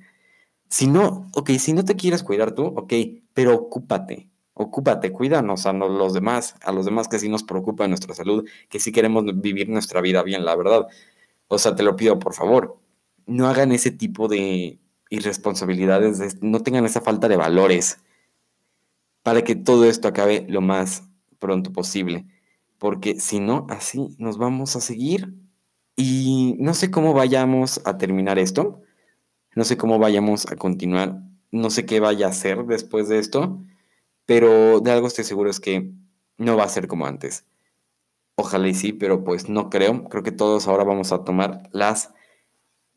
Si 0.68 0.86
no, 0.86 1.30
ok, 1.34 1.50
si 1.58 1.72
no 1.72 1.84
te 1.84 1.96
quieres 1.96 2.22
cuidar 2.22 2.52
tú, 2.52 2.64
ok, 2.64 2.92
pero 3.32 3.54
ocúpate, 3.54 4.30
ocúpate, 4.54 5.12
cuídanos 5.12 5.66
a 5.66 5.72
los 5.72 6.14
demás, 6.14 6.56
a 6.62 6.72
los 6.72 6.84
demás 6.84 7.08
que 7.08 7.18
sí 7.18 7.28
nos 7.28 7.42
preocupa 7.42 7.86
nuestra 7.88 8.14
salud, 8.14 8.48
que 8.68 8.80
sí 8.80 8.92
queremos 8.92 9.24
vivir 9.40 9.68
nuestra 9.68 10.00
vida 10.00 10.22
bien, 10.22 10.44
la 10.44 10.56
verdad. 10.56 10.86
O 11.48 11.58
sea, 11.58 11.74
te 11.74 11.82
lo 11.82 11.96
pido, 11.96 12.18
por 12.18 12.34
favor, 12.34 12.78
no 13.26 13.48
hagan 13.48 13.72
ese 13.72 13.90
tipo 13.90 14.28
de 14.28 14.78
irresponsabilidades, 15.10 16.42
no 16.42 16.60
tengan 16.60 16.84
esa 16.86 17.00
falta 17.00 17.28
de 17.28 17.36
valores 17.36 17.98
para 19.22 19.42
que 19.42 19.54
todo 19.54 19.84
esto 19.84 20.08
acabe 20.08 20.46
lo 20.48 20.60
más 20.60 21.04
pronto 21.38 21.72
posible 21.72 22.26
porque 22.84 23.18
si 23.18 23.40
no, 23.40 23.66
así 23.70 24.14
nos 24.18 24.36
vamos 24.36 24.76
a 24.76 24.80
seguir 24.82 25.34
y 25.96 26.54
no 26.58 26.74
sé 26.74 26.90
cómo 26.90 27.14
vayamos 27.14 27.80
a 27.86 27.96
terminar 27.96 28.38
esto, 28.38 28.82
no 29.54 29.64
sé 29.64 29.78
cómo 29.78 29.98
vayamos 29.98 30.50
a 30.52 30.56
continuar, 30.56 31.22
no 31.50 31.70
sé 31.70 31.86
qué 31.86 31.98
vaya 31.98 32.26
a 32.26 32.28
hacer 32.28 32.66
después 32.66 33.08
de 33.08 33.20
esto, 33.20 33.64
pero 34.26 34.80
de 34.80 34.90
algo 34.90 35.06
estoy 35.06 35.24
seguro 35.24 35.50
es 35.50 35.60
que 35.60 35.90
no 36.38 36.56
va 36.56 36.64
a 36.64 36.68
ser 36.68 36.88
como 36.88 37.06
antes. 37.06 37.44
Ojalá 38.36 38.68
y 38.68 38.74
sí, 38.74 38.92
pero 38.92 39.22
pues 39.24 39.48
no 39.48 39.70
creo. 39.70 40.04
Creo 40.04 40.22
que 40.22 40.32
todos 40.32 40.66
ahora 40.66 40.84
vamos 40.84 41.12
a 41.12 41.24
tomar 41.24 41.68
las 41.72 42.12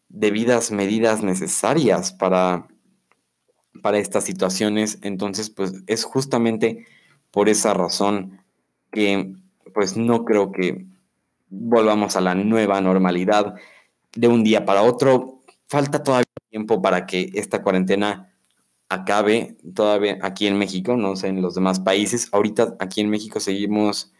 debidas 0.10 0.72
medidas 0.72 1.22
necesarias 1.22 2.12
para, 2.12 2.67
para 3.81 4.00
estas 4.00 4.24
situaciones. 4.24 5.00
Entonces, 5.03 5.50
pues 5.50 5.74
es 5.86 6.03
justamente 6.03 6.88
por 7.31 7.50
esa 7.50 7.74
razón 7.74 8.41
que 8.91 9.36
pues 9.74 9.96
no 9.96 10.25
creo 10.25 10.51
que 10.51 10.88
volvamos 11.50 12.15
a 12.15 12.22
la 12.22 12.34
nueva 12.36 12.81
normalidad 12.81 13.55
de 14.15 14.27
un 14.27 14.43
día 14.43 14.65
para 14.65 14.81
otro. 14.81 15.43
Falta 15.67 16.01
todavía 16.01 16.25
tiempo 16.50 16.81
para 16.81 17.05
que 17.05 17.29
esta 17.36 17.62
cuarentena 17.62 18.34
acabe 18.89 19.58
todavía 19.75 20.17
aquí 20.22 20.48
en 20.48 20.58
México, 20.58 20.96
no 20.96 21.15
sé, 21.15 21.27
en 21.27 21.41
los 21.41 21.56
demás 21.56 21.79
países. 21.79 22.29
Ahorita 22.32 22.75
aquí 22.79 23.01
en 23.01 23.10
México 23.10 23.39
seguimos 23.39 24.13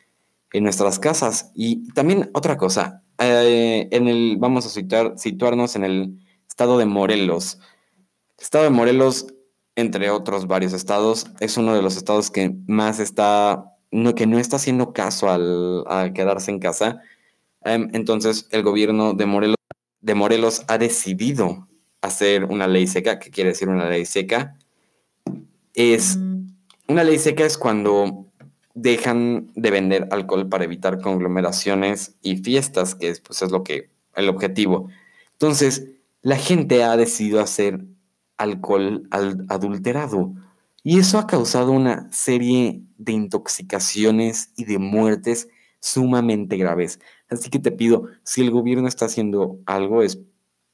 en 0.54 0.64
nuestras 0.64 1.00
casas. 1.00 1.52
Y 1.56 1.92
también 1.94 2.30
otra 2.34 2.58
cosa, 2.58 3.04
eh, 3.20 3.88
en 3.92 4.08
el, 4.08 4.38
vamos 4.38 4.66
a 4.66 5.18
situarnos 5.18 5.76
en 5.76 5.84
el 5.84 6.20
estado 6.48 6.78
de 6.78 6.86
Morelos. 6.86 7.60
El 8.38 8.44
estado 8.44 8.66
de 8.66 8.70
Morelos, 8.70 9.28
entre 9.76 10.10
otros 10.10 10.48
varios 10.48 10.74
estados, 10.74 11.28
es 11.40 11.58
uno 11.58 11.74
de 11.74 11.82
los 11.82 11.98
estados 11.98 12.32
que 12.32 12.56
más 12.68 13.00
está 13.00 13.74
no, 13.92 14.16
que 14.16 14.28
no 14.28 14.38
está 14.40 14.58
haciendo 14.58 14.94
caso 14.94 15.30
al, 15.30 16.14
quedarse 16.14 16.52
en 16.52 16.60
casa. 16.60 17.02
Em, 17.64 17.90
entonces 17.94 18.48
el 18.52 18.64
gobierno 18.64 19.14
de 19.14 19.26
Morelos, 19.26 19.56
de 20.02 20.16
Morelos 20.16 20.64
ha 20.68 20.78
decidido 20.78 21.67
hacer 22.02 22.46
una 22.46 22.68
ley 22.68 22.88
seca. 22.88 23.20
¿Qué 23.20 23.30
quiere 23.32 23.52
decir 23.52 23.70
una 23.70 23.90
ley 23.90 24.06
seca? 24.06 24.58
Es 25.74 26.18
una 26.88 27.04
ley 27.04 27.20
seca 27.20 27.46
es 27.46 27.58
cuando 27.58 28.26
dejan 28.74 29.52
de 29.56 29.72
vender 29.72 30.08
alcohol 30.12 30.48
para 30.48 30.64
evitar 30.64 31.02
conglomeraciones 31.02 32.16
y 32.22 32.38
fiestas, 32.38 32.96
que 32.96 33.10
es, 33.10 33.20
pues, 33.20 33.42
es 33.42 33.52
lo 33.52 33.64
que 33.64 33.90
el 34.16 34.30
objetivo. 34.30 34.90
Entonces, 35.34 35.88
la 36.22 36.38
gente 36.38 36.84
ha 36.84 36.96
decidido 36.98 37.40
hacer 37.40 37.86
alcohol 38.38 39.08
adulterado 39.12 40.34
y 40.84 41.00
eso 41.00 41.20
ha 41.20 41.28
causado 41.28 41.72
una 41.72 42.12
serie 42.12 42.82
de 42.98 43.12
intoxicaciones 43.12 44.54
y 44.56 44.66
de 44.66 44.78
muertes 44.78 45.50
sumamente 45.80 46.58
graves. 46.58 47.00
Así 47.30 47.50
que 47.50 47.60
te 47.60 47.72
pido, 47.72 48.08
si 48.24 48.42
el 48.42 48.52
gobierno 48.52 48.88
está 48.88 49.06
haciendo 49.06 49.60
algo, 49.66 50.04
es 50.04 50.20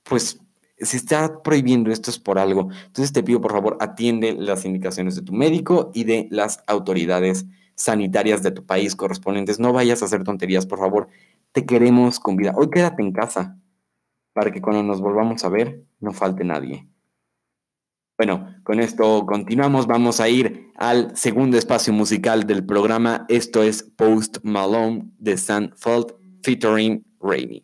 pues 0.03 0.39
se 0.77 0.97
está 0.97 1.41
prohibiendo 1.43 1.91
esto 1.91 2.09
es 2.09 2.19
por 2.19 2.39
algo. 2.39 2.69
Entonces 2.87 3.13
te 3.13 3.23
pido 3.23 3.41
por 3.41 3.51
favor 3.51 3.77
atiende 3.79 4.33
las 4.33 4.65
indicaciones 4.65 5.15
de 5.15 5.21
tu 5.21 5.33
médico 5.33 5.91
y 5.93 6.03
de 6.03 6.27
las 6.31 6.63
autoridades 6.67 7.45
sanitarias 7.75 8.43
de 8.43 8.51
tu 8.51 8.65
país 8.65 8.95
correspondientes. 8.95 9.59
No 9.59 9.73
vayas 9.73 10.01
a 10.01 10.05
hacer 10.05 10.23
tonterías, 10.23 10.65
por 10.65 10.79
favor. 10.79 11.07
Te 11.51 11.65
queremos 11.65 12.19
con 12.19 12.35
vida. 12.35 12.53
Hoy 12.55 12.69
quédate 12.69 13.01
en 13.01 13.11
casa 13.11 13.57
para 14.33 14.51
que 14.51 14.61
cuando 14.61 14.83
nos 14.83 15.01
volvamos 15.01 15.43
a 15.43 15.49
ver 15.49 15.83
no 15.99 16.11
falte 16.11 16.43
nadie. 16.43 16.87
Bueno, 18.17 18.55
con 18.63 18.79
esto 18.79 19.25
continuamos. 19.25 19.87
Vamos 19.87 20.19
a 20.19 20.29
ir 20.29 20.71
al 20.75 21.15
segundo 21.17 21.57
espacio 21.57 21.93
musical 21.93 22.45
del 22.45 22.65
programa. 22.65 23.25
Esto 23.27 23.63
es 23.63 23.83
Post 23.83 24.37
Malone 24.43 25.09
de 25.17 25.37
Sandfeld 25.37 26.13
featuring 26.43 27.03
Rainy. 27.19 27.63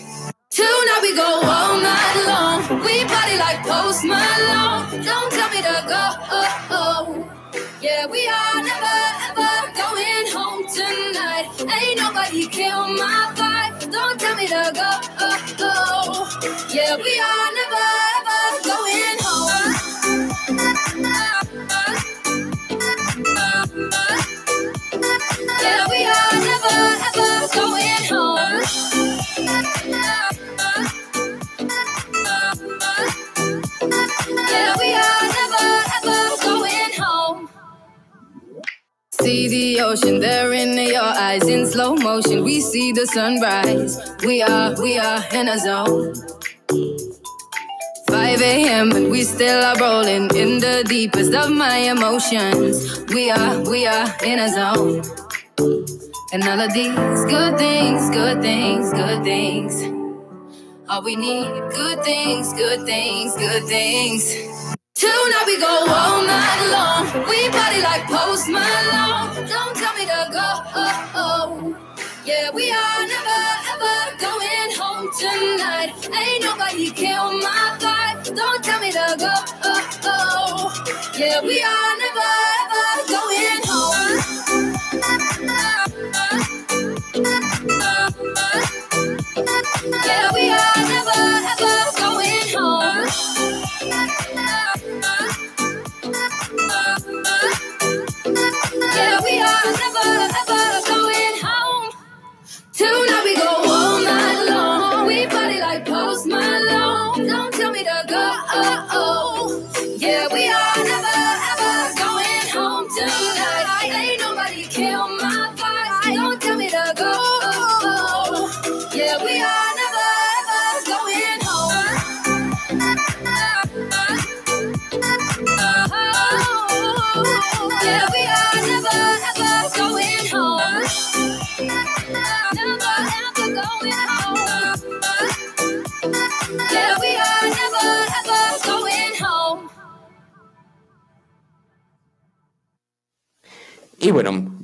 Tonight 0.51 0.99
we 1.01 1.15
go 1.15 1.23
all 1.23 1.79
night 1.79 2.23
long. 2.27 2.83
We 2.83 3.05
party 3.05 3.37
like 3.39 3.63
Post 3.63 4.03
Malone. 4.03 5.01
Don't 5.01 5.31
tell 5.31 5.49
me 5.49 5.61
to 5.63 5.77
go. 5.87 6.03
Oh, 6.29 6.67
oh. 6.71 7.29
Yeah, 7.81 8.05
we 8.07 8.27
are 8.27 8.61
never 8.61 8.99
ever 9.31 9.71
going 9.79 10.27
home 10.35 10.67
tonight. 10.67 11.47
Ain't 11.57 12.01
nobody 12.01 12.47
kill 12.47 12.85
my 12.89 13.31
vibe. 13.33 13.93
Don't 13.93 14.19
tell 14.19 14.35
me 14.35 14.45
to 14.47 14.71
go. 14.75 14.91
Oh, 15.23 15.55
oh. 15.61 16.67
Yeah, 16.69 16.97
we 16.97 17.13
are 17.31 17.51
never 17.55 18.20
ocean 39.79 40.19
there 40.19 40.51
in 40.51 40.77
your 40.77 41.01
eyes 41.01 41.47
in 41.47 41.65
slow 41.65 41.95
motion. 41.95 42.43
We 42.43 42.59
see 42.59 42.91
the 42.91 43.07
sunrise. 43.07 43.97
We 44.25 44.41
are, 44.41 44.75
we 44.81 44.97
are 44.97 45.23
in 45.31 45.47
a 45.47 45.57
zone. 45.57 46.15
5 48.09 48.41
a.m. 48.41 48.91
and 48.91 49.09
we 49.09 49.23
still 49.23 49.63
are 49.63 49.77
rolling 49.79 50.29
in 50.35 50.59
the 50.59 50.83
deepest 50.87 51.33
of 51.33 51.49
my 51.49 51.77
emotions. 51.77 53.05
We 53.13 53.31
are, 53.31 53.61
we 53.61 53.87
are 53.87 54.07
in 54.23 54.39
a 54.39 54.49
zone. 54.49 55.01
And 56.33 56.43
all 56.43 56.59
of 56.59 56.73
these 56.73 56.93
good 57.25 57.57
things, 57.57 58.09
good 58.09 58.41
things, 58.41 58.91
good 58.91 59.23
things. 59.23 59.81
All 60.89 61.03
we 61.03 61.15
need, 61.15 61.47
good 61.71 62.03
things, 62.03 62.51
good 62.53 62.85
things, 62.85 63.33
good 63.35 63.63
things. 63.63 64.50
Tonight 65.01 65.45
we 65.47 65.57
go 65.59 65.65
all 65.67 66.21
night 66.21 66.69
long. 66.69 67.27
We 67.27 67.49
party 67.49 67.81
like 67.81 68.05
Post 68.05 68.47
Malone. 68.49 69.33
Don't 69.49 69.75
tell 69.75 69.95
me 69.95 70.05
to 70.05 70.29
go. 70.31 70.47
Oh, 70.77 71.11
oh. 71.15 71.77
Yeah, 72.23 72.51
we 72.53 72.69
are 72.69 73.07
never 73.07 73.41
ever 73.73 73.97
going 74.21 74.69
home 74.77 75.09
tonight. 75.17 75.89
Ain't 76.05 76.43
nobody 76.43 76.91
kill 76.91 77.33
my 77.33 77.77
vibe. 77.81 78.35
Don't 78.35 78.63
tell 78.63 78.79
me 78.79 78.91
to 78.91 79.15
go. 79.17 79.33
Oh, 79.63 79.89
oh. 80.03 80.83
Yeah, 81.17 81.41
we 81.41 81.63
are 81.63 81.97
never 81.97 82.40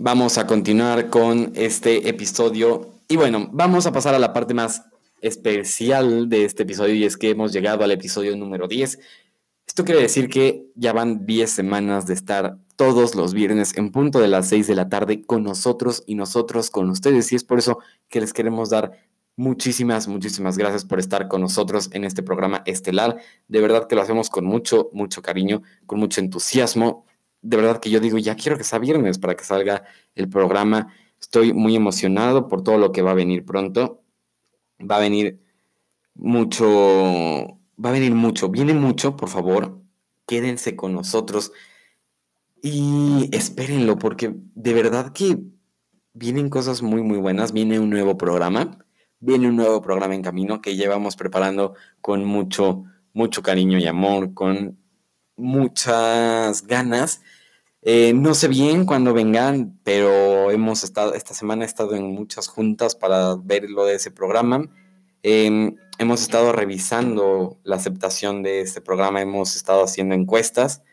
vamos 0.07 0.37
a 0.37 0.47
continuar 0.47 1.09
con 1.09 1.51
este 1.53 2.07
episodio. 2.07 2.93
Y 3.09 3.17
bueno, 3.17 3.49
vamos 3.51 3.87
a 3.87 3.91
pasar 3.91 4.15
a 4.15 4.19
la 4.19 4.31
parte 4.31 4.53
más 4.53 4.83
especial 5.19 6.29
de 6.29 6.45
este 6.45 6.63
episodio 6.63 6.95
y 6.95 7.03
es 7.03 7.17
que 7.17 7.31
hemos 7.31 7.51
llegado 7.51 7.83
al 7.83 7.91
episodio 7.91 8.33
número 8.37 8.69
10. 8.69 8.99
Esto 9.67 9.83
quiere 9.83 10.01
decir 10.01 10.29
que 10.29 10.71
ya 10.75 10.93
van 10.93 11.25
10 11.25 11.51
semanas 11.51 12.07
de 12.07 12.13
estar 12.13 12.57
todos 12.77 13.15
los 13.15 13.33
viernes 13.33 13.77
en 13.77 13.91
punto 13.91 14.21
de 14.21 14.29
las 14.29 14.47
6 14.47 14.67
de 14.67 14.75
la 14.75 14.87
tarde 14.87 15.25
con 15.25 15.43
nosotros 15.43 16.05
y 16.07 16.15
nosotros 16.15 16.69
con 16.69 16.89
ustedes. 16.89 17.33
Y 17.33 17.35
es 17.35 17.43
por 17.43 17.59
eso 17.59 17.79
que 18.07 18.21
les 18.21 18.31
queremos 18.31 18.69
dar 18.69 18.93
muchísimas, 19.35 20.07
muchísimas 20.07 20.57
gracias 20.57 20.85
por 20.85 20.99
estar 20.99 21.27
con 21.27 21.41
nosotros 21.41 21.89
en 21.91 22.05
este 22.05 22.23
programa 22.23 22.63
estelar. 22.65 23.17
De 23.49 23.59
verdad 23.59 23.87
que 23.87 23.95
lo 23.95 24.03
hacemos 24.03 24.29
con 24.29 24.45
mucho, 24.45 24.89
mucho 24.93 25.21
cariño, 25.21 25.63
con 25.85 25.99
mucho 25.99 26.21
entusiasmo. 26.21 27.06
De 27.41 27.57
verdad 27.57 27.79
que 27.79 27.89
yo 27.89 27.99
digo, 27.99 28.17
ya 28.17 28.35
quiero 28.35 28.57
que 28.57 28.63
sea 28.63 28.79
viernes 28.79 29.19
para 29.19 29.35
que 29.35 29.43
salga 29.43 29.83
el 30.15 30.29
programa. 30.29 30.93
Estoy 31.19 31.53
muy 31.53 31.75
emocionado 31.75 32.47
por 32.47 32.63
todo 32.63 32.77
lo 32.77 32.91
que 32.91 33.01
va 33.01 33.11
a 33.11 33.15
venir 33.15 33.45
pronto. 33.45 34.03
Va 34.79 34.97
a 34.97 34.99
venir 34.99 35.39
mucho, 36.17 37.59
va 37.83 37.89
a 37.89 37.91
venir 37.91 38.13
mucho, 38.13 38.49
viene 38.49 38.73
mucho, 38.73 39.15
por 39.15 39.29
favor, 39.29 39.79
quédense 40.25 40.75
con 40.75 40.93
nosotros 40.93 41.51
y 42.61 43.29
espérenlo 43.31 43.97
porque 43.97 44.33
de 44.55 44.73
verdad 44.73 45.13
que 45.13 45.37
vienen 46.13 46.49
cosas 46.49 46.81
muy, 46.81 47.03
muy 47.03 47.19
buenas, 47.19 47.53
viene 47.53 47.79
un 47.79 47.89
nuevo 47.89 48.17
programa, 48.17 48.79
viene 49.19 49.47
un 49.47 49.55
nuevo 49.55 49.81
programa 49.81 50.15
en 50.15 50.23
camino 50.23 50.61
que 50.61 50.75
llevamos 50.75 51.15
preparando 51.15 51.75
con 52.01 52.25
mucho, 52.25 52.83
mucho 53.13 53.43
cariño 53.43 53.77
y 53.77 53.85
amor, 53.85 54.33
con 54.33 54.79
muchas 55.37 56.65
ganas. 56.67 57.21
Eh, 57.81 58.11
no 58.13 58.33
sé 58.33 58.49
bien 58.49 58.85
cuándo 58.85 59.13
vengan, 59.13 59.79
pero 59.83 60.51
hemos 60.51 60.83
estado, 60.83 61.13
esta 61.13 61.33
semana 61.33 61.63
he 61.63 61.67
estado 61.67 61.95
en 61.95 62.11
muchas 62.13 62.47
juntas 62.47 62.95
para 62.95 63.35
ver 63.35 63.69
lo 63.69 63.85
de 63.85 63.95
ese 63.95 64.11
programa. 64.11 64.69
Eh, 65.23 65.73
hemos 65.97 66.21
estado 66.21 66.51
revisando 66.51 67.59
la 67.63 67.77
aceptación 67.77 68.43
de 68.43 68.61
este 68.61 68.81
programa, 68.81 69.21
hemos 69.21 69.55
estado 69.55 69.83
haciendo 69.83 70.15
encuestas 70.15 70.83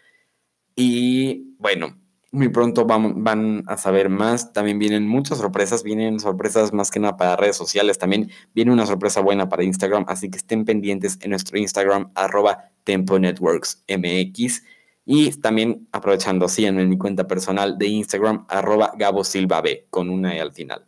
y 0.76 1.56
bueno, 1.58 1.96
muy 2.34 2.48
pronto 2.48 2.84
van, 2.84 3.24
van, 3.24 3.64
a 3.66 3.76
saber 3.76 4.08
más. 4.10 4.52
También 4.52 4.78
vienen 4.78 5.06
muchas 5.06 5.38
sorpresas, 5.38 5.82
vienen 5.82 6.20
sorpresas 6.20 6.72
más 6.72 6.90
que 6.90 7.00
nada 7.00 7.16
para 7.16 7.36
redes 7.36 7.56
sociales, 7.56 7.98
también 7.98 8.30
viene 8.54 8.72
una 8.72 8.86
sorpresa 8.86 9.20
buena 9.20 9.48
para 9.48 9.64
Instagram, 9.64 10.04
así 10.08 10.30
que 10.30 10.38
estén 10.38 10.64
pendientes 10.64 11.18
en 11.22 11.30
nuestro 11.30 11.58
Instagram 11.58 12.10
arroba 12.14 12.70
Tempo 12.84 13.18
Networks 13.18 13.84
MX. 13.88 14.62
Y 15.06 15.30
también 15.40 15.88
aprovechando 15.92 16.46
así 16.46 16.66
en 16.66 16.88
mi 16.88 16.98
cuenta 16.98 17.26
personal 17.26 17.78
de 17.78 17.86
Instagram, 17.86 18.46
arroba 18.48 18.92
Gabo 18.96 19.22
Silva 19.22 19.62
con 19.90 20.10
una 20.10 20.34
E 20.34 20.40
al 20.40 20.52
final. 20.52 20.84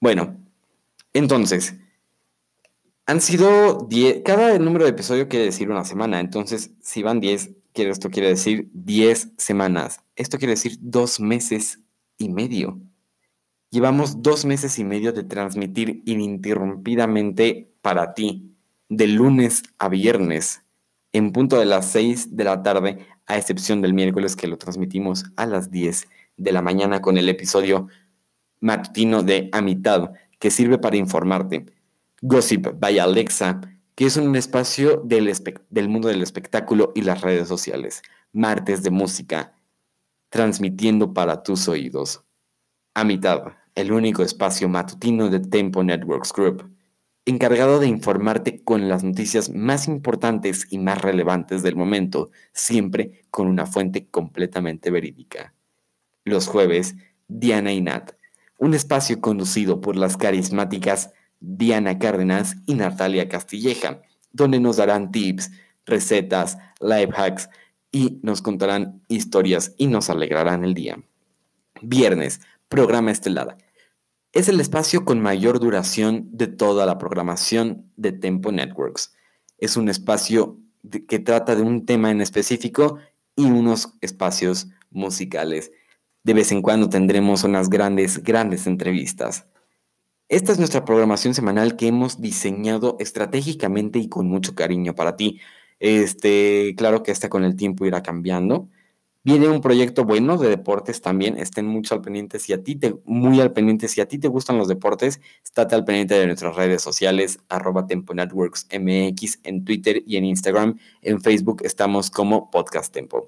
Bueno, 0.00 0.36
entonces, 1.12 1.74
Han 3.06 3.20
sido 3.22 3.86
10, 3.88 4.22
cada 4.22 4.58
número 4.58 4.84
de 4.84 4.90
episodio 4.90 5.28
quiere 5.28 5.46
decir 5.46 5.70
una 5.70 5.84
semana, 5.84 6.20
entonces 6.20 6.72
si 6.82 7.02
van 7.02 7.20
10, 7.20 7.50
esto 7.74 8.10
quiere 8.10 8.28
decir 8.28 8.68
10 8.72 9.32
semanas. 9.36 10.00
Esto 10.18 10.36
quiere 10.36 10.54
decir 10.54 10.76
dos 10.80 11.20
meses 11.20 11.78
y 12.18 12.28
medio. 12.28 12.80
Llevamos 13.70 14.20
dos 14.20 14.44
meses 14.44 14.76
y 14.80 14.84
medio 14.84 15.12
de 15.12 15.22
transmitir 15.22 16.02
ininterrumpidamente 16.06 17.72
para 17.82 18.14
ti, 18.14 18.56
de 18.88 19.06
lunes 19.06 19.62
a 19.78 19.88
viernes, 19.88 20.64
en 21.12 21.30
punto 21.30 21.56
de 21.60 21.66
las 21.66 21.92
6 21.92 22.36
de 22.36 22.44
la 22.44 22.64
tarde, 22.64 23.06
a 23.26 23.38
excepción 23.38 23.80
del 23.80 23.94
miércoles 23.94 24.34
que 24.34 24.48
lo 24.48 24.58
transmitimos 24.58 25.24
a 25.36 25.46
las 25.46 25.70
10 25.70 26.08
de 26.36 26.52
la 26.52 26.62
mañana 26.62 27.00
con 27.00 27.16
el 27.16 27.28
episodio 27.28 27.86
matutino 28.58 29.22
de 29.22 29.48
A 29.52 29.60
mitad, 29.60 30.10
que 30.40 30.50
sirve 30.50 30.78
para 30.78 30.96
informarte 30.96 31.66
Gossip 32.22 32.70
by 32.80 32.98
Alexa, 32.98 33.60
que 33.94 34.06
es 34.06 34.16
un 34.16 34.34
espacio 34.34 35.00
del, 35.04 35.32
del 35.70 35.88
mundo 35.88 36.08
del 36.08 36.22
espectáculo 36.22 36.90
y 36.96 37.02
las 37.02 37.20
redes 37.20 37.46
sociales. 37.46 38.02
Martes 38.32 38.82
de 38.82 38.90
música, 38.90 39.54
transmitiendo 40.28 41.14
para 41.14 41.42
tus 41.42 41.68
oídos. 41.68 42.24
A 42.94 43.04
mitad, 43.04 43.42
el 43.74 43.92
único 43.92 44.22
espacio 44.22 44.68
matutino 44.68 45.28
de 45.28 45.40
Tempo 45.40 45.82
Networks 45.84 46.32
Group, 46.32 46.74
encargado 47.24 47.78
de 47.78 47.86
informarte 47.86 48.62
con 48.64 48.88
las 48.88 49.04
noticias 49.04 49.50
más 49.50 49.86
importantes 49.86 50.66
y 50.70 50.78
más 50.78 51.00
relevantes 51.02 51.62
del 51.62 51.76
momento, 51.76 52.30
siempre 52.52 53.22
con 53.30 53.46
una 53.46 53.66
fuente 53.66 54.08
completamente 54.08 54.90
verídica. 54.90 55.54
Los 56.24 56.46
jueves, 56.46 56.96
Diana 57.28 57.72
y 57.72 57.80
Nat, 57.80 58.12
un 58.58 58.74
espacio 58.74 59.20
conducido 59.20 59.80
por 59.80 59.96
las 59.96 60.16
carismáticas 60.16 61.12
Diana 61.40 61.98
Cárdenas 61.98 62.56
y 62.66 62.74
Natalia 62.74 63.28
Castilleja, 63.28 64.02
donde 64.32 64.58
nos 64.58 64.78
darán 64.78 65.12
tips, 65.12 65.50
recetas, 65.86 66.58
life 66.80 67.12
hacks 67.14 67.48
y 67.90 68.20
nos 68.22 68.42
contarán 68.42 69.02
historias 69.08 69.74
y 69.78 69.86
nos 69.86 70.10
alegrarán 70.10 70.64
el 70.64 70.74
día. 70.74 71.02
Viernes, 71.82 72.40
programa 72.68 73.10
estelar. 73.10 73.56
Es 74.32 74.48
el 74.48 74.60
espacio 74.60 75.04
con 75.04 75.20
mayor 75.20 75.58
duración 75.58 76.28
de 76.32 76.48
toda 76.48 76.84
la 76.86 76.98
programación 76.98 77.90
de 77.96 78.12
Tempo 78.12 78.52
Networks. 78.52 79.14
Es 79.58 79.76
un 79.76 79.88
espacio 79.88 80.58
que 81.08 81.18
trata 81.18 81.56
de 81.56 81.62
un 81.62 81.86
tema 81.86 82.10
en 82.10 82.20
específico 82.20 82.98
y 83.36 83.44
unos 83.46 83.94
espacios 84.00 84.68
musicales. 84.90 85.72
De 86.24 86.34
vez 86.34 86.52
en 86.52 86.62
cuando 86.62 86.88
tendremos 86.88 87.44
unas 87.44 87.70
grandes, 87.70 88.22
grandes 88.22 88.66
entrevistas. 88.66 89.46
Esta 90.28 90.52
es 90.52 90.58
nuestra 90.58 90.84
programación 90.84 91.32
semanal 91.32 91.76
que 91.76 91.86
hemos 91.86 92.20
diseñado 92.20 92.96
estratégicamente 93.00 93.98
y 93.98 94.08
con 94.08 94.28
mucho 94.28 94.54
cariño 94.54 94.94
para 94.94 95.16
ti. 95.16 95.40
Este, 95.80 96.74
claro 96.76 97.02
que 97.02 97.12
esta 97.12 97.28
con 97.28 97.44
el 97.44 97.56
tiempo 97.56 97.86
irá 97.86 98.02
cambiando. 98.02 98.68
Viene 99.24 99.48
un 99.48 99.60
proyecto 99.60 100.04
bueno 100.04 100.38
de 100.38 100.48
deportes 100.48 101.02
también. 101.02 101.36
Estén 101.36 101.66
mucho 101.66 101.94
al 101.94 102.00
pendiente 102.00 102.38
si 102.38 102.52
a 102.52 102.62
ti 102.62 102.76
te, 102.76 102.96
muy 103.04 103.40
al 103.40 103.52
pendiente 103.52 103.88
si 103.88 104.00
a 104.00 104.08
ti 104.08 104.18
te 104.18 104.28
gustan 104.28 104.56
los 104.56 104.68
deportes. 104.68 105.20
Estate 105.44 105.74
al 105.74 105.84
pendiente 105.84 106.14
de 106.14 106.26
nuestras 106.26 106.56
redes 106.56 106.80
sociales, 106.80 107.38
arroba 107.48 107.86
Tempo 107.86 108.14
Networks 108.14 108.66
MX 108.72 109.40
en 109.42 109.64
Twitter 109.64 110.02
y 110.06 110.16
en 110.16 110.24
Instagram. 110.24 110.78
En 111.02 111.20
Facebook 111.20 111.62
estamos 111.64 112.10
como 112.10 112.50
Podcast 112.50 112.92
Tempo. 112.92 113.26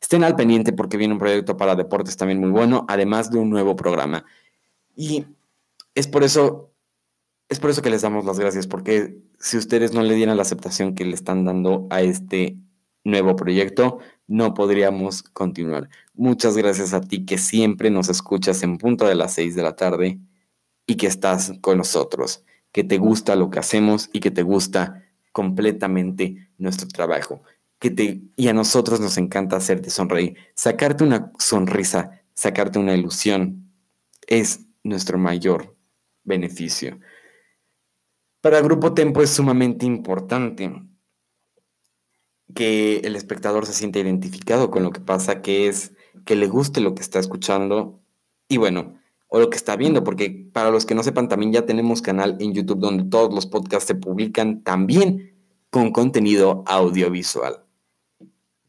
Estén 0.00 0.24
al 0.24 0.34
pendiente 0.36 0.72
porque 0.72 0.96
viene 0.96 1.14
un 1.14 1.20
proyecto 1.20 1.56
para 1.56 1.76
deportes 1.76 2.16
también 2.16 2.40
muy 2.40 2.50
bueno, 2.50 2.84
además 2.88 3.30
de 3.30 3.38
un 3.38 3.50
nuevo 3.50 3.76
programa. 3.76 4.24
Y 4.96 5.24
es 5.94 6.08
por 6.08 6.24
eso, 6.24 6.72
es 7.48 7.60
por 7.60 7.70
eso 7.70 7.82
que 7.82 7.90
les 7.90 8.02
damos 8.02 8.24
las 8.24 8.38
gracias, 8.38 8.66
porque 8.66 9.18
si 9.38 9.56
ustedes 9.56 9.92
no 9.92 10.02
le 10.02 10.14
dieran 10.14 10.36
la 10.36 10.42
aceptación 10.42 10.94
que 10.94 11.04
le 11.04 11.14
están 11.14 11.44
dando 11.44 11.86
a 11.90 12.02
este 12.02 12.56
nuevo 13.04 13.36
proyecto, 13.36 13.98
no 14.26 14.54
podríamos 14.54 15.22
continuar. 15.22 15.88
Muchas 16.14 16.56
gracias 16.56 16.92
a 16.92 17.00
ti 17.00 17.24
que 17.24 17.38
siempre 17.38 17.90
nos 17.90 18.08
escuchas 18.08 18.62
en 18.62 18.78
punto 18.78 19.06
de 19.06 19.14
las 19.14 19.34
6 19.34 19.54
de 19.54 19.62
la 19.62 19.76
tarde 19.76 20.18
y 20.86 20.96
que 20.96 21.06
estás 21.06 21.52
con 21.60 21.78
nosotros, 21.78 22.44
que 22.72 22.84
te 22.84 22.98
gusta 22.98 23.36
lo 23.36 23.50
que 23.50 23.58
hacemos 23.58 24.10
y 24.12 24.20
que 24.20 24.30
te 24.30 24.42
gusta 24.42 25.04
completamente 25.32 26.50
nuestro 26.58 26.88
trabajo. 26.88 27.42
Que 27.78 27.90
te, 27.90 28.22
y 28.36 28.48
a 28.48 28.52
nosotros 28.52 29.00
nos 29.00 29.18
encanta 29.18 29.56
hacerte 29.56 29.90
sonreír. 29.90 30.36
Sacarte 30.54 31.04
una 31.04 31.32
sonrisa, 31.38 32.22
sacarte 32.34 32.78
una 32.78 32.94
ilusión, 32.94 33.70
es 34.26 34.66
nuestro 34.82 35.16
mayor 35.18 35.76
beneficio. 36.24 36.98
Para 38.40 38.58
el 38.58 38.64
Grupo 38.64 38.94
Tempo 38.94 39.22
es 39.22 39.30
sumamente 39.30 39.84
importante 39.84 40.82
que 42.54 42.98
el 42.98 43.16
espectador 43.16 43.66
se 43.66 43.72
sienta 43.72 43.98
identificado 43.98 44.70
con 44.70 44.84
lo 44.84 44.90
que 44.90 45.00
pasa, 45.00 45.42
que 45.42 45.66
es 45.66 45.92
que 46.24 46.36
le 46.36 46.46
guste 46.46 46.80
lo 46.80 46.94
que 46.94 47.02
está 47.02 47.18
escuchando 47.18 48.00
y 48.48 48.56
bueno, 48.56 48.94
o 49.26 49.40
lo 49.40 49.50
que 49.50 49.56
está 49.56 49.76
viendo, 49.76 50.04
porque 50.04 50.48
para 50.52 50.70
los 50.70 50.86
que 50.86 50.94
no 50.94 51.02
sepan, 51.02 51.28
también 51.28 51.52
ya 51.52 51.66
tenemos 51.66 52.00
canal 52.00 52.36
en 52.40 52.54
YouTube 52.54 52.78
donde 52.78 53.04
todos 53.04 53.34
los 53.34 53.46
podcasts 53.46 53.88
se 53.88 53.94
publican 53.94 54.62
también 54.62 55.34
con 55.70 55.90
contenido 55.90 56.62
audiovisual. 56.66 57.64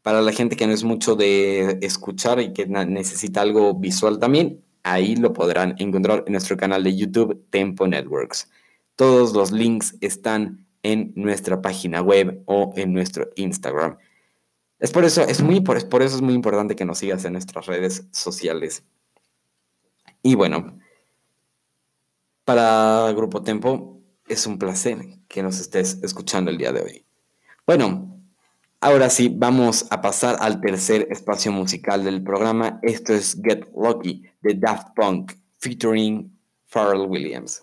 Para 0.02 0.20
la 0.20 0.32
gente 0.32 0.56
que 0.56 0.66
no 0.66 0.72
es 0.72 0.82
mucho 0.82 1.14
de 1.14 1.78
escuchar 1.82 2.40
y 2.40 2.52
que 2.52 2.66
necesita 2.66 3.42
algo 3.42 3.74
visual 3.74 4.18
también, 4.18 4.64
Ahí 4.82 5.16
lo 5.16 5.32
podrán 5.32 5.74
encontrar 5.78 6.24
en 6.26 6.32
nuestro 6.32 6.56
canal 6.56 6.82
de 6.82 6.96
YouTube 6.96 7.44
Tempo 7.50 7.86
Networks. 7.86 8.50
Todos 8.96 9.32
los 9.32 9.52
links 9.52 9.96
están 10.00 10.66
en 10.82 11.12
nuestra 11.16 11.60
página 11.62 12.02
web 12.02 12.42
o 12.46 12.72
en 12.76 12.92
nuestro 12.92 13.30
Instagram. 13.36 13.96
Es 14.78 14.92
por 14.92 15.04
eso, 15.04 15.22
es 15.22 15.42
muy, 15.42 15.60
por, 15.60 15.76
eso 15.76 16.16
es 16.16 16.22
muy 16.22 16.34
importante 16.34 16.74
que 16.74 16.86
nos 16.86 16.98
sigas 16.98 17.24
en 17.24 17.34
nuestras 17.34 17.66
redes 17.66 18.06
sociales. 18.12 18.82
Y 20.22 20.34
bueno, 20.34 20.78
para 22.44 23.12
Grupo 23.12 23.42
Tempo 23.42 24.00
es 24.26 24.46
un 24.46 24.58
placer 24.58 24.98
que 25.28 25.42
nos 25.42 25.60
estés 25.60 26.02
escuchando 26.02 26.50
el 26.50 26.56
día 26.58 26.72
de 26.72 26.80
hoy. 26.80 27.04
Bueno, 27.66 28.18
ahora 28.80 29.10
sí, 29.10 29.28
vamos 29.28 29.86
a 29.90 30.00
pasar 30.00 30.36
al 30.40 30.60
tercer 30.62 31.08
espacio 31.10 31.52
musical 31.52 32.02
del 32.02 32.22
programa. 32.22 32.80
Esto 32.82 33.12
es 33.12 33.38
Get 33.42 33.68
Lucky 33.76 34.22
de 34.40 34.54
Daft 34.54 34.94
Punk 34.96 35.32
featuring 35.58 36.38
Pharrell 36.66 37.06
Williams. 37.06 37.62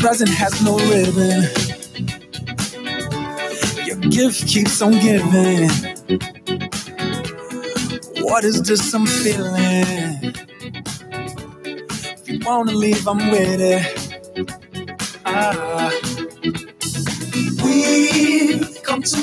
Present 0.00 0.30
has 0.30 0.62
no 0.62 0.78
ribbon. 0.78 1.48
Your 3.86 3.96
gift 3.96 4.46
keeps 4.48 4.82
on 4.82 4.92
giving. 4.92 5.70
What 8.22 8.44
is 8.44 8.62
this 8.62 8.92
I'm 8.94 9.06
feeling? 9.06 10.34
If 12.10 12.28
you 12.28 12.40
wanna 12.44 12.72
leave, 12.72 13.06
I'm 13.06 13.30
with 13.30 13.60
it. 13.60 14.16
Ah. 15.24 15.90
We've 17.64 18.82
come 18.82 19.02
too 19.02 19.22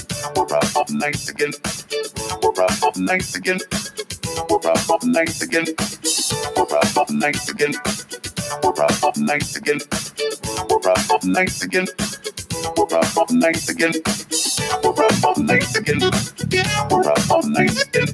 We're 0.35 0.43
up 0.55 0.75
all 0.75 0.85
night 0.89 1.17
get 1.37 1.55
We're 2.43 2.63
up 2.63 2.83
all 2.83 2.93
night 2.97 3.25
get 3.41 3.61
We're 4.49 4.71
up 4.71 4.89
all 4.89 4.99
night 5.03 5.39
get 5.49 5.69
We're 6.55 6.77
up 6.77 6.97
all 6.97 7.05
night 7.09 7.37
get 7.57 7.75
We're 8.63 8.83
up 8.83 9.03
all 9.03 9.13
night 9.17 9.57
get 9.63 9.81
We're 10.69 10.91
up 10.91 11.09
all 11.09 11.19
night 11.23 11.53
get 11.69 11.89
We're 12.81 12.97
up 12.97 13.15
all 13.15 13.27
night 13.29 13.61
get 13.77 13.95
We're 14.83 15.05
up 15.05 15.23
all 15.23 15.37
night 15.37 15.67
get 15.85 16.01
We're 16.89 17.11
up 17.11 17.29
all 17.29 17.43
night 17.43 17.77
get 17.93 18.09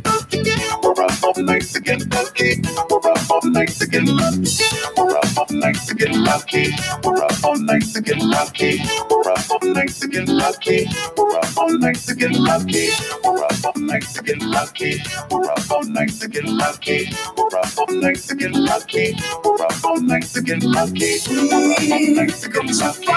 We're 0.84 1.04
up 1.04 1.24
all 1.24 1.44
night 1.44 1.74
get 1.84 2.06
lucky. 2.14 2.62
We're 2.90 3.08
up 3.08 3.32
all 3.32 3.42
night 3.50 3.72
lucky. 3.78 4.74
We're 4.98 5.16
up 5.18 5.38
all 5.38 5.56
night 5.56 5.84
get 5.96 6.12
lucky. 6.12 6.74
We're 7.04 7.24
up 7.24 7.42
all 7.42 7.56
night 7.56 7.94
get 8.02 8.20
lucky. 8.20 8.82
We're 9.10 9.32
up 9.32 9.50
all 9.58 9.70
night 9.70 9.94
get 10.08 10.28
lucky. 10.28 10.88
We're 11.18 11.36
up 11.36 11.58
all 11.58 11.70
night 11.70 12.06
get 12.18 12.32
lucky. 12.34 12.90
We're 13.24 13.44
up 13.44 13.62
all 13.72 13.78
night 13.80 14.04
get 14.26 14.42
lucky. 14.42 15.02
We're 15.38 15.50
up 15.50 15.72
all 15.72 15.84
night 15.84 16.20
get 16.30 16.46
lucky. 16.46 17.10
We're 17.38 17.58
up 17.58 17.78
all 17.78 17.94
night 17.94 18.28
get 18.38 18.54
lucky. 18.54 19.16
We're 19.46 19.64
up 19.64 19.86
all 19.86 20.02
night 20.02 20.34
get 20.46 20.64
lucky. 20.64 21.20
We're 21.30 21.64
up 21.64 21.84
all 21.86 22.02
night 22.16 22.34
get 22.46 22.66
lucky. 22.66 23.08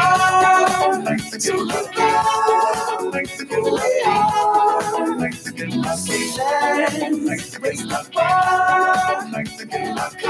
All 0.83 0.99
night 1.03 1.40
to 1.41 1.53
get 1.53 1.67
lucky. 1.67 2.03
All 2.03 3.11
night 3.11 3.29
to 3.29 3.45
get 3.45 3.63
lucky. 3.63 4.03
All 4.07 5.15
night 5.17 5.33
to 5.45 5.53
get 5.53 5.71
lucky. 5.75 6.41
All 6.41 7.19
night 7.19 7.41
to 7.41 7.61
get 7.61 7.85
lucky. 7.87 8.19
All 8.19 9.29
night 9.31 9.59
to 9.59 9.67
get 9.67 9.97
lucky. 9.97 10.30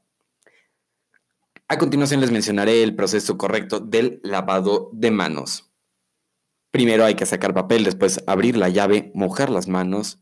A 1.66 1.78
continuación 1.78 2.20
les 2.20 2.30
mencionaré 2.30 2.82
el 2.82 2.96
proceso 2.96 3.36
correcto 3.36 3.80
del 3.80 4.20
lavado 4.22 4.90
de 4.92 5.10
manos. 5.10 5.69
Primero 6.70 7.04
hay 7.04 7.14
que 7.14 7.26
sacar 7.26 7.52
papel, 7.52 7.84
después 7.84 8.22
abrir 8.26 8.56
la 8.56 8.68
llave, 8.68 9.10
mojar 9.14 9.50
las 9.50 9.66
manos, 9.66 10.20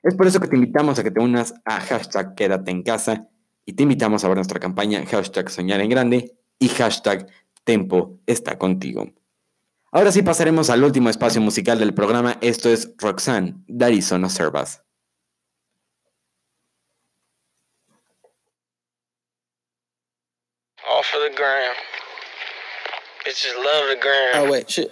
Es 0.02 0.16
por 0.16 0.28
eso 0.28 0.40
que 0.40 0.48
te 0.48 0.56
invitamos 0.56 0.98
a 1.00 1.04
que 1.04 1.12
te 1.12 1.20
unas 1.20 1.54
a 1.66 1.80
hashtag 1.80 2.36
quédate 2.36 2.72
en 2.72 2.84
casa 2.84 3.28
y 3.66 3.74
te 3.74 3.84
invitamos 3.84 4.24
a 4.24 4.28
ver 4.28 4.38
nuestra 4.38 4.60
campaña 4.60 5.06
hashtag 5.06 5.50
soñar 5.50 5.82
en 5.82 5.90
grande 5.90 6.38
y 6.60 6.70
hashtag 6.70 7.28
tempo 7.64 8.20
está 8.26 8.58
contigo. 8.58 9.12
Ahora 9.96 10.12
sí 10.12 10.22
pasaremos 10.24 10.70
al 10.70 10.84
último 10.84 11.10
espacio 11.10 11.40
musical 11.40 11.80
del 11.80 11.94
programa. 11.94 12.38
Esto 12.42 12.68
es 12.68 12.90
Roxanne, 12.98 13.54
Darizona 13.66 14.28
Servas. 14.28 14.82
All 20.86 21.02
for 21.02 21.22
the 21.22 21.34
gram. 21.34 21.74
Bitches 23.26 23.56
love 23.56 23.88
the 23.90 23.96
gram. 24.02 24.44
Oh, 24.44 24.52
wait, 24.52 24.70
shit. 24.70 24.92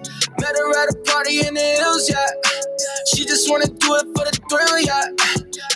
Met 0.41 0.57
her 0.57 0.83
at 0.83 0.89
a 0.89 0.97
party 1.05 1.45
in 1.47 1.53
the 1.53 1.61
hills, 1.61 2.09
yeah. 2.09 2.25
She 3.13 3.25
just 3.25 3.49
wanna 3.49 3.67
do 3.67 3.95
it 3.95 4.05
for 4.17 4.25
the 4.25 4.33
thrill, 4.49 4.79
yeah. 4.81 5.05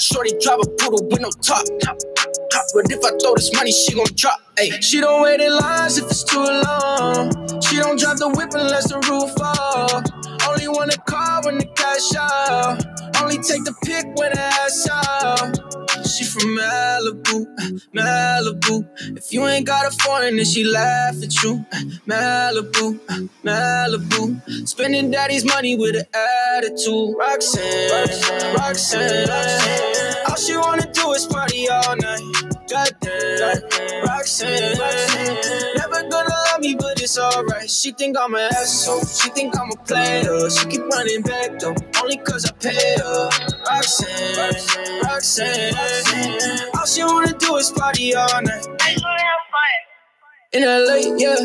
Shorty 0.02 0.34
drive 0.42 0.60
a 0.60 0.70
poodle 0.82 1.08
with 1.08 1.22
no 1.22 1.30
top. 1.44 1.66
But 2.74 2.92
if 2.92 3.06
I 3.06 3.12
throw 3.22 3.36
this 3.36 3.54
money, 3.54 3.72
she 3.72 3.94
gon' 3.94 4.06
drop. 4.16 4.40
Ay. 4.60 4.80
She 4.82 5.00
don't 5.00 5.22
wait 5.22 5.40
in 5.40 5.56
lines 5.56 5.98
if 5.98 6.06
it's 6.06 6.24
too 6.24 6.40
long. 6.40 7.32
She 7.62 7.78
don't 7.78 8.00
drive 8.00 8.18
the 8.18 8.30
whip 8.36 8.52
unless 8.54 8.90
the 8.92 9.00
roof 9.08 9.32
off. 9.40 10.04
Only 10.50 10.68
wanna 10.68 10.98
call 11.08 11.44
when 11.44 11.60
the 11.60 11.66
cash 11.68 12.16
out. 12.18 12.84
Only 13.22 13.38
take 13.38 13.64
the 13.64 13.74
pic 13.86 14.06
when 14.18 14.34
the 14.34 14.42
ass 14.42 14.90
out. 14.92 16.08
She 16.08 16.26
from 16.26 16.58
Malibu, 17.24 17.46
Malibu. 17.94 19.18
If 19.18 19.32
you 19.34 19.46
ain't 19.48 19.66
got 19.66 19.86
a 19.88 19.92
foreign, 20.04 20.38
then 20.38 20.46
she 20.46 20.64
laugh 20.64 21.16
at 21.22 21.44
you. 21.44 21.66
Malibu, 22.08 23.00
Malibu. 23.44 24.68
Spending 24.68 25.12
daddy's 25.12 25.46
money 25.46 25.76
with 25.78 25.96
an 25.96 26.06
attitude. 26.58 27.16
Roxanne, 27.18 27.92
Roxanne, 28.56 29.30
Roxanne. 29.30 30.26
All 30.30 30.36
she 30.36 30.58
wanna 30.58 30.92
do 30.92 31.12
is 31.14 31.26
party 31.28 31.70
all 31.70 31.96
night. 31.98 32.22
Goddamn, 32.70 33.62
Roxanne. 34.08 34.78
Never 34.78 35.75
it's 37.06 37.20
alright. 37.20 37.70
She 37.70 37.92
think 37.92 38.18
I'm 38.20 38.34
an 38.34 38.50
asshole. 38.52 39.06
She 39.06 39.30
think 39.30 39.58
I'm 39.60 39.72
a 39.72 39.76
player. 39.86 40.50
She 40.50 40.66
keep 40.68 40.82
running 40.88 41.22
back 41.22 41.60
though, 41.60 41.76
only 42.02 42.18
cause 42.18 42.46
I 42.46 42.52
pay 42.54 42.96
her. 42.98 43.30
Roxanne, 43.70 45.02
Roxanne. 45.04 45.76
All 46.76 46.86
she 46.88 47.04
wanna 47.04 47.34
do 47.38 47.58
is 47.58 47.72
party 47.72 48.16
all 48.16 48.42
night. 48.42 48.68
I 48.82 48.94
just 48.94 49.06
wanna 49.06 49.22
have 49.22 49.46
fun. 49.54 49.95
In 50.56 50.64
LA, 50.64 50.96
yeah, 51.18 51.36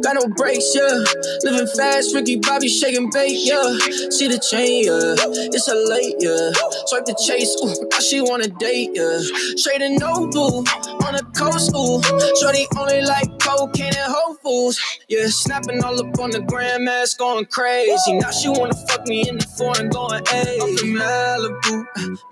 got 0.00 0.14
no 0.14 0.28
brakes, 0.36 0.70
yeah. 0.76 1.02
Living 1.42 1.66
fast, 1.76 2.14
Ricky 2.14 2.36
Bobby 2.36 2.68
shaking 2.68 3.10
bait, 3.10 3.34
yeah. 3.34 3.66
See 4.14 4.28
the 4.28 4.38
chain, 4.38 4.84
yeah. 4.84 5.18
It's 5.50 5.66
a 5.66 5.74
late, 5.74 6.14
yeah. 6.20 6.54
Swipe 6.86 7.04
the 7.04 7.18
chase, 7.18 7.50
ooh, 7.64 7.74
now 7.90 7.98
she 7.98 8.20
wanna 8.20 8.46
date, 8.46 8.90
yeah. 8.94 9.18
Straight 9.58 9.82
and 9.82 9.98
no 9.98 10.28
blue, 10.30 10.62
on 11.02 11.18
the 11.18 11.26
coast, 11.34 11.74
ooh. 11.74 11.98
Shorty 12.38 12.68
only 12.78 13.02
like 13.02 13.26
cocaine 13.40 13.90
and 13.90 14.06
Whole 14.06 14.36
Foods, 14.36 14.78
yeah. 15.08 15.26
Snapping 15.26 15.82
all 15.82 15.98
up 15.98 16.20
on 16.20 16.30
the 16.30 16.40
grandmas, 16.40 17.14
going 17.14 17.46
crazy. 17.46 18.12
Now 18.22 18.30
she 18.30 18.50
wanna 18.50 18.74
fuck 18.86 19.04
me 19.08 19.28
in 19.28 19.38
the 19.38 19.46
foreign, 19.58 19.88
going, 19.90 20.22
hey. 20.30 20.58
In 20.62 20.94
Malibu, 20.94 21.74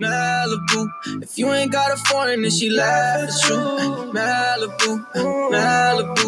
Malibu. 0.01 0.87
If 1.21 1.37
you 1.37 1.53
ain't 1.53 1.73
got 1.73 1.91
a 1.91 1.97
foreign, 1.97 2.43
then 2.43 2.53
she 2.53 2.71
laugh 2.71 3.27
at. 3.27 3.31
Malibu, 4.15 5.05
Malibu. 5.51 6.28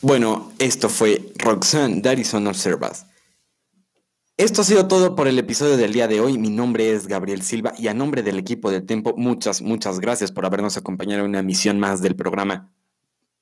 Bueno, 0.00 0.52
esto 0.60 0.88
fue 0.88 1.32
Roxanne 1.38 2.00
Darison 2.00 2.46
Observas. 2.46 3.06
Esto 4.36 4.62
ha 4.62 4.64
sido 4.64 4.86
todo 4.86 5.16
por 5.16 5.26
el 5.26 5.36
episodio 5.40 5.76
del 5.76 5.92
día 5.92 6.06
de 6.06 6.20
hoy. 6.20 6.38
Mi 6.38 6.50
nombre 6.50 6.92
es 6.92 7.08
Gabriel 7.08 7.42
Silva 7.42 7.72
y 7.76 7.88
a 7.88 7.94
nombre 7.94 8.22
del 8.22 8.38
equipo 8.38 8.70
de 8.70 8.80
Tempo, 8.80 9.14
muchas, 9.16 9.60
muchas 9.60 9.98
gracias 9.98 10.30
por 10.30 10.46
habernos 10.46 10.76
acompañado 10.76 11.24
en 11.24 11.30
una 11.30 11.40
emisión 11.40 11.80
más 11.80 12.00
del 12.00 12.14
programa 12.14 12.72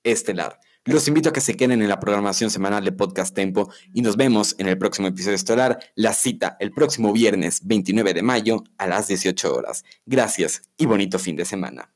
Estelar. 0.03 0.59
Los 0.87 1.07
invito 1.09 1.29
a 1.29 1.33
que 1.35 1.43
se 1.43 1.57
queden 1.57 1.83
en 1.83 1.91
la 1.91 2.01
programación 2.01 2.49
semanal 2.49 2.83
de 2.87 2.93
Podcast 2.93 3.35
Tempo 3.35 3.71
y 3.93 4.01
nos 4.01 4.17
vemos 4.17 4.55
en 4.59 4.69
el 4.69 4.79
próximo 4.79 5.09
episodio 5.09 5.35
estelar, 5.35 5.79
la 5.95 6.15
cita 6.15 6.57
el 6.59 6.71
próximo 6.71 7.13
viernes 7.13 7.67
29 7.67 8.15
de 8.15 8.23
mayo 8.23 8.65
a 8.79 8.87
las 8.87 9.09
18 9.09 9.55
horas. 9.55 9.85
Gracias 10.07 10.63
y 10.79 10.87
bonito 10.87 11.19
fin 11.19 11.37
de 11.37 11.45
semana. 11.45 11.96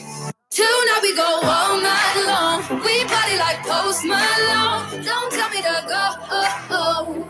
Tonight 0.51 0.99
we 1.01 1.15
go 1.15 1.23
all 1.43 1.79
night 1.79 2.25
long. 2.27 2.59
We 2.83 3.05
party 3.05 3.37
like 3.39 3.63
Post 3.63 4.03
Malone. 4.03 5.01
Don't 5.01 5.31
tell 5.31 5.49
me 5.49 5.61
to 5.61 5.85
go. 5.87 6.09
Oh, 6.29 6.67
oh. 6.71 7.25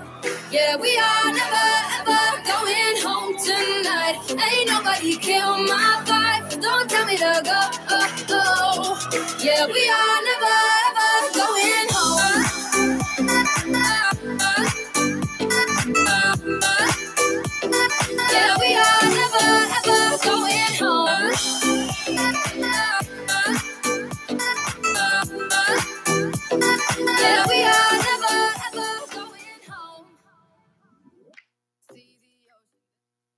Yeah, 0.50 0.76
we 0.78 0.98
are 0.98 1.32
never 1.32 1.70
ever 2.02 2.42
going 2.50 2.98
home 3.06 3.38
tonight. 3.38 4.18
Ain't 4.28 4.70
nobody 4.72 5.18
kill 5.18 5.60
my 5.60 6.02
vibe. 6.04 6.62
Don't 6.64 6.90
tell 6.90 7.06
me 7.06 7.16
to 7.18 7.42
go. 7.46 7.62
Oh, 7.92 8.26
oh. 8.32 8.98
Yeah, 9.40 9.68
we 9.68 9.88
are 9.88 10.22
never 10.26 10.58
ever 10.90 11.32
going 11.38 11.90
home. 11.94 12.58
Yeah, 18.34 18.58
we 18.60 18.76
are 18.82 19.06
never 19.14 19.46
ever 19.78 20.18
going 20.26 20.74
home. 20.82 21.38